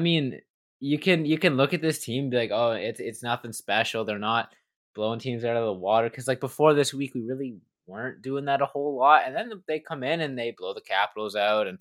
mean, 0.00 0.40
you 0.80 0.98
can 0.98 1.24
you 1.24 1.38
can 1.38 1.56
look 1.56 1.74
at 1.74 1.82
this 1.82 1.98
team 1.98 2.30
be 2.30 2.36
like, 2.36 2.50
oh, 2.52 2.72
it's 2.72 3.00
it's 3.00 3.22
nothing 3.22 3.52
special. 3.52 4.04
They're 4.04 4.18
not 4.18 4.52
blowing 4.94 5.18
teams 5.18 5.44
out 5.44 5.56
of 5.56 5.64
the 5.64 5.72
water 5.72 6.08
because 6.08 6.28
like 6.28 6.40
before 6.40 6.74
this 6.74 6.94
week, 6.94 7.14
we 7.14 7.22
really 7.22 7.56
weren't 7.86 8.22
doing 8.22 8.44
that 8.44 8.62
a 8.62 8.66
whole 8.66 8.96
lot, 8.96 9.22
and 9.26 9.34
then 9.34 9.50
they 9.66 9.80
come 9.80 10.02
in 10.02 10.20
and 10.20 10.38
they 10.38 10.54
blow 10.56 10.74
the 10.74 10.80
Capitals 10.80 11.34
out 11.34 11.66
and 11.66 11.78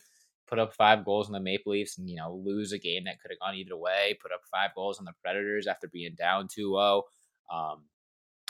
put 0.48 0.60
up 0.60 0.74
five 0.74 1.04
goals 1.04 1.28
on 1.28 1.34
the 1.34 1.40
Maple 1.40 1.74
Leafs 1.74 1.98
and 1.98 2.10
you 2.10 2.16
know 2.16 2.42
lose 2.44 2.72
a 2.72 2.80
game 2.80 3.04
that 3.06 3.22
could 3.22 3.32
have 3.32 3.40
gone 3.40 3.56
either 3.56 3.78
way. 3.78 4.18
Put 4.22 4.32
up 4.32 4.42
five 4.52 4.72
goals 4.76 5.00
on 5.00 5.06
the 5.06 5.14
Predators 5.24 5.68
after 5.68 5.88
being 5.88 6.16
down 6.18 6.48
2-0. 6.48 7.04
Um, 7.54 7.84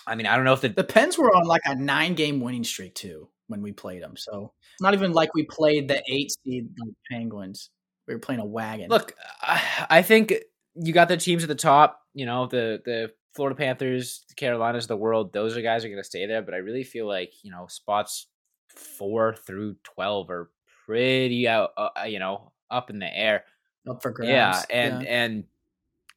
I 0.05 0.15
mean, 0.15 0.27
I 0.27 0.35
don't 0.35 0.45
know 0.45 0.53
if 0.53 0.61
the 0.61 0.69
the 0.69 0.83
Pens 0.83 1.17
were 1.17 1.35
on 1.35 1.45
like 1.45 1.63
a 1.65 1.75
nine 1.75 2.13
game 2.15 2.39
winning 2.39 2.63
streak 2.63 2.95
too 2.95 3.29
when 3.47 3.61
we 3.61 3.71
played 3.71 4.03
them. 4.03 4.15
So 4.15 4.53
it's 4.73 4.81
not 4.81 4.93
even 4.93 5.11
like 5.11 5.33
we 5.33 5.43
played 5.43 5.87
the 5.87 6.01
eight 6.07 6.31
seed 6.31 6.69
like 6.79 6.93
Penguins 7.11 7.69
we 8.07 8.13
were 8.13 8.19
playing 8.19 8.41
a 8.41 8.45
wagon. 8.45 8.89
Look, 8.89 9.13
I 9.41 10.01
think 10.01 10.33
you 10.75 10.93
got 10.93 11.07
the 11.07 11.17
teams 11.17 11.43
at 11.43 11.49
the 11.49 11.55
top. 11.55 12.01
You 12.13 12.25
know, 12.25 12.47
the 12.47 12.81
the 12.83 13.11
Florida 13.35 13.55
Panthers, 13.55 14.23
the 14.29 14.35
Carolinas, 14.35 14.87
the 14.87 14.97
world. 14.97 15.33
Those 15.33 15.57
are 15.57 15.61
guys 15.61 15.83
are 15.83 15.89
going 15.89 16.01
to 16.01 16.07
stay 16.07 16.25
there. 16.25 16.41
But 16.41 16.53
I 16.53 16.57
really 16.57 16.83
feel 16.83 17.07
like 17.07 17.33
you 17.43 17.51
know 17.51 17.67
spots 17.67 18.27
four 18.69 19.35
through 19.35 19.75
twelve 19.83 20.29
are 20.29 20.49
pretty 20.85 21.47
out. 21.47 21.71
Uh, 21.77 21.89
you 22.07 22.19
know, 22.19 22.51
up 22.71 22.89
in 22.89 22.99
the 22.99 23.17
air. 23.17 23.43
Up 23.87 24.01
for 24.01 24.11
grabs. 24.11 24.29
Yeah, 24.29 24.63
and 24.69 25.03
yeah. 25.03 25.09
and 25.09 25.43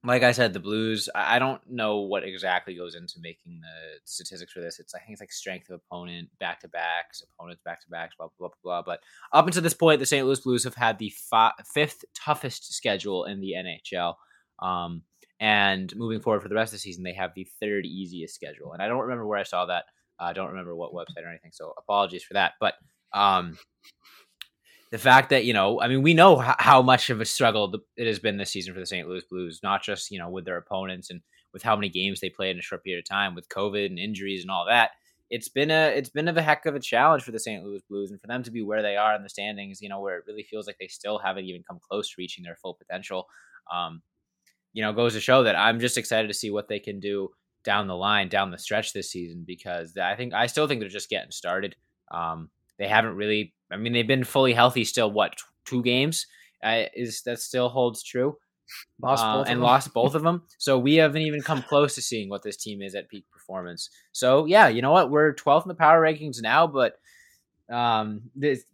like 0.03 0.23
I 0.23 0.33
said, 0.33 0.53
the 0.53 0.61
Blues. 0.61 1.09
I 1.15 1.39
don't 1.39 1.61
know 1.69 2.01
what 2.01 2.25
exactly 2.25 2.75
goes 2.75 2.95
into 2.95 3.17
making 3.21 3.61
the 3.61 4.01
statistics 4.05 4.53
for 4.53 4.61
this. 4.61 4.79
It's 4.79 4.95
I 4.95 4.99
think 4.99 5.13
it's 5.13 5.21
like 5.21 5.33
strength 5.33 5.69
of 5.69 5.81
opponent, 5.87 6.31
back 6.39 6.61
to 6.61 6.69
backs, 6.69 7.23
opponents 7.23 7.61
back 7.65 7.83
to 7.83 7.91
backs, 7.91 8.15
blah, 8.17 8.29
blah 8.39 8.49
blah 8.49 8.55
blah 8.63 8.83
But 8.83 9.01
up 9.33 9.47
until 9.47 9.63
this 9.63 9.75
point, 9.75 10.01
the 10.01 10.07
St. 10.07 10.27
Louis 10.27 10.41
Blues 10.41 10.65
have 10.65 10.75
had 10.75 10.99
the 10.99 11.11
fi- 11.11 11.53
fifth 11.75 12.05
toughest 12.15 12.73
schedule 12.73 13.25
in 13.25 13.41
the 13.41 13.55
NHL. 13.59 14.15
Um, 14.61 15.03
and 15.39 15.95
moving 15.97 16.21
forward 16.21 16.43
for 16.43 16.49
the 16.49 16.55
rest 16.55 16.73
of 16.73 16.79
the 16.79 16.83
season, 16.83 17.03
they 17.03 17.15
have 17.15 17.33
the 17.35 17.49
third 17.61 17.85
easiest 17.85 18.35
schedule. 18.35 18.73
And 18.73 18.83
I 18.83 18.89
don't 18.89 19.01
remember 19.01 19.27
where 19.27 19.39
I 19.39 19.45
saw 19.45 19.67
that. 19.67 19.85
I 20.19 20.33
don't 20.33 20.51
remember 20.51 20.75
what 20.75 20.93
website 20.93 21.25
or 21.25 21.31
anything. 21.31 21.53
So 21.53 21.73
apologies 21.79 22.23
for 22.23 22.35
that. 22.35 22.53
But 22.61 22.75
um, 23.13 23.59
the 24.91 24.99
fact 24.99 25.31
that 25.31 25.45
you 25.45 25.53
know, 25.53 25.81
I 25.81 25.89
mean, 25.89 26.03
we 26.03 26.15
know 26.15 26.37
how 26.37 26.83
much 26.83 27.11
of 27.11 27.21
a 27.21 27.25
struggle 27.25 27.75
it 27.97 28.07
has 28.07 28.19
been 28.19 28.37
this 28.37 28.51
season 28.51 28.75
for 28.75 28.81
the 28.81 28.87
St. 28.87 29.09
Louis 29.09 29.25
Blues, 29.31 29.61
not 29.63 29.83
just 29.83 30.11
you 30.11 30.19
know 30.19 30.29
with 30.29 30.45
their 30.45 30.57
opponents 30.57 31.11
and 31.11 31.21
with 31.53 31.63
how 31.63 31.77
many 31.77 31.89
games 31.89 32.21
they 32.21 32.31
played 32.31 32.53
in 32.53 32.59
a 32.59 32.63
short 32.63 32.85
period 32.85 33.03
of 33.05 33.09
time, 33.09 33.35
with 33.35 33.49
COVID 33.49 33.87
and 33.87 33.99
injuries 33.99 34.43
and 34.43 34.51
all 34.51 34.67
that. 34.67 34.91
It's 35.31 35.49
been 35.49 35.71
a 35.71 35.89
it's 35.97 36.11
been 36.11 36.27
a 36.27 36.43
heck 36.43 36.67
of 36.67 36.75
a 36.75 36.81
challenge 36.81 37.23
for 37.23 37.31
the 37.31 37.39
St. 37.39 37.63
Louis 37.65 37.83
Blues 37.89 38.11
and 38.11 38.21
for 38.21 38.27
them 38.27 38.43
to 38.43 38.51
be 38.51 38.63
where 38.63 38.83
they 38.83 38.97
are 38.97 39.15
in 39.15 39.23
the 39.23 39.29
standings, 39.29 39.81
you 39.81 39.89
know, 39.89 40.01
where 40.01 40.19
it 40.19 40.25
really 40.27 40.43
feels 40.43 40.67
like 40.67 40.77
they 40.81 40.89
still 40.89 41.19
haven't 41.19 41.45
even 41.45 41.63
come 41.63 41.79
close 41.89 42.09
to 42.09 42.15
reaching 42.19 42.43
their 42.43 42.57
full 42.57 42.75
potential. 42.75 43.27
Um, 43.73 44.03
you 44.73 44.83
know, 44.83 44.93
goes 44.93 45.15
to 45.15 45.21
show 45.21 45.45
that 45.45 45.57
I'm 45.57 45.79
just 45.79 45.99
excited 45.99 46.29
to 46.29 46.35
see 46.35 46.51
what 46.51 46.69
they 46.69 46.81
can 46.81 46.99
do 46.99 47.31
down 47.63 47.87
the 47.87 47.97
line, 47.97 48.29
down 48.29 48.51
the 48.51 48.59
stretch 48.59 48.93
this 48.93 49.11
season, 49.11 49.45
because 49.47 49.97
I 49.97 50.17
think 50.17 50.35
I 50.35 50.47
still 50.47 50.67
think 50.67 50.81
they're 50.81 50.89
just 50.89 51.11
getting 51.11 51.31
started. 51.31 51.77
Um, 52.11 52.51
they 52.81 52.89
haven't 52.89 53.15
really. 53.15 53.55
I 53.71 53.77
mean, 53.77 53.93
they've 53.93 54.07
been 54.07 54.25
fully 54.25 54.53
healthy 54.53 54.85
still. 54.85 55.13
What 55.13 55.35
two 55.65 55.83
games? 55.85 56.27
Uh, 56.63 56.85
is 56.95 57.23
that 57.23 57.39
still 57.39 57.69
holds 57.69 58.03
true? 58.03 58.37
lost 59.01 59.25
uh, 59.25 59.45
and 59.47 59.61
lost 59.61 59.93
both 59.93 60.15
of 60.15 60.23
them. 60.25 60.43
So 60.59 60.79
we 60.79 60.97
haven't 60.97 61.23
even 61.23 61.43
come 61.43 61.63
close 61.63 61.95
to 61.95 62.03
seeing 62.03 62.29
what 62.29 62.43
this 62.43 62.57
team 62.57 62.83
is 62.83 62.95
at 62.95 63.09
peak 63.09 63.25
performance. 63.31 63.91
So 64.13 64.47
yeah, 64.47 64.69
you 64.69 64.83
know 64.83 64.93
what? 64.93 65.11
We're 65.11 65.35
12th 65.35 65.65
in 65.65 65.69
the 65.69 65.75
power 65.75 66.01
rankings 66.01 66.43
now, 66.43 66.67
but 66.67 66.99
um, 67.71 68.23
this 68.35 68.65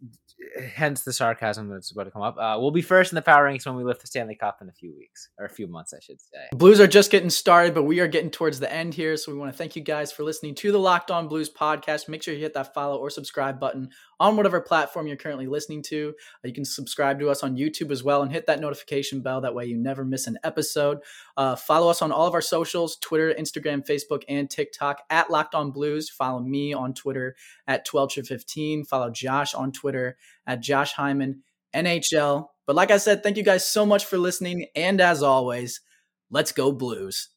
hence 0.73 1.01
the 1.01 1.13
sarcasm 1.13 1.69
that's 1.69 1.91
about 1.91 2.03
to 2.03 2.11
come 2.11 2.21
up. 2.21 2.37
Uh, 2.37 2.57
we'll 2.59 2.71
be 2.71 2.81
first 2.81 3.11
in 3.11 3.15
the 3.15 3.21
power 3.21 3.45
rankings 3.45 3.65
when 3.65 3.75
we 3.75 3.83
lift 3.83 4.01
the 4.01 4.07
Stanley 4.07 4.35
Cup 4.35 4.59
in 4.61 4.69
a 4.69 4.71
few 4.71 4.95
weeks 4.95 5.29
or 5.39 5.45
a 5.45 5.49
few 5.49 5.67
months, 5.67 5.93
I 5.93 5.99
should 5.99 6.21
say. 6.21 6.47
Blues 6.53 6.79
are 6.79 6.87
just 6.87 7.11
getting 7.11 7.29
started, 7.29 7.73
but 7.73 7.83
we 7.83 7.99
are 7.99 8.07
getting 8.07 8.29
towards 8.29 8.59
the 8.59 8.71
end 8.71 8.93
here. 8.93 9.17
So 9.17 9.31
we 9.31 9.37
want 9.37 9.51
to 9.51 9.57
thank 9.57 9.75
you 9.75 9.81
guys 9.81 10.11
for 10.11 10.23
listening 10.23 10.55
to 10.55 10.71
the 10.71 10.79
Locked 10.79 11.11
On 11.11 11.27
Blues 11.27 11.49
podcast. 11.49 12.07
Make 12.07 12.23
sure 12.23 12.33
you 12.33 12.39
hit 12.39 12.53
that 12.53 12.73
follow 12.73 12.97
or 12.97 13.09
subscribe 13.09 13.59
button 13.59 13.89
on 14.19 14.35
whatever 14.35 14.61
platform 14.61 15.07
you're 15.07 15.15
currently 15.15 15.47
listening 15.47 15.83
to. 15.83 16.13
Uh, 16.43 16.47
you 16.47 16.53
can 16.53 16.65
subscribe 16.65 17.19
to 17.19 17.29
us 17.29 17.43
on 17.43 17.57
YouTube 17.57 17.91
as 17.91 18.03
well 18.03 18.21
and 18.21 18.31
hit 18.31 18.47
that 18.47 18.59
notification 18.59 19.21
bell. 19.21 19.41
That 19.41 19.55
way 19.55 19.65
you 19.65 19.77
never 19.77 20.05
miss 20.05 20.27
an 20.27 20.37
episode. 20.43 20.99
Uh, 21.35 21.55
follow 21.55 21.89
us 21.89 22.01
on 22.01 22.11
all 22.11 22.27
of 22.27 22.33
our 22.33 22.41
socials 22.41 22.97
Twitter, 22.97 23.33
Instagram, 23.33 23.85
Facebook, 23.85 24.23
and 24.27 24.49
TikTok 24.49 25.01
at 25.09 25.29
Locked 25.29 25.55
On 25.55 25.71
Blues. 25.71 26.09
Follow 26.09 26.39
me 26.39 26.73
on 26.73 26.93
Twitter 26.93 27.35
at 27.67 27.85
12 27.85 28.13
15. 28.13 28.85
Follow 28.85 29.09
Josh 29.09 29.53
on 29.53 29.71
Twitter 29.71 30.17
at 30.45 30.61
Josh 30.61 30.93
Hyman 30.93 31.43
NHL. 31.75 32.47
But 32.65 32.75
like 32.75 32.91
I 32.91 32.97
said, 32.97 33.23
thank 33.23 33.37
you 33.37 33.43
guys 33.43 33.69
so 33.69 33.85
much 33.85 34.05
for 34.05 34.17
listening. 34.17 34.67
And 34.75 34.99
as 34.99 35.23
always, 35.23 35.81
let's 36.29 36.51
go 36.51 36.71
Blues. 36.71 37.29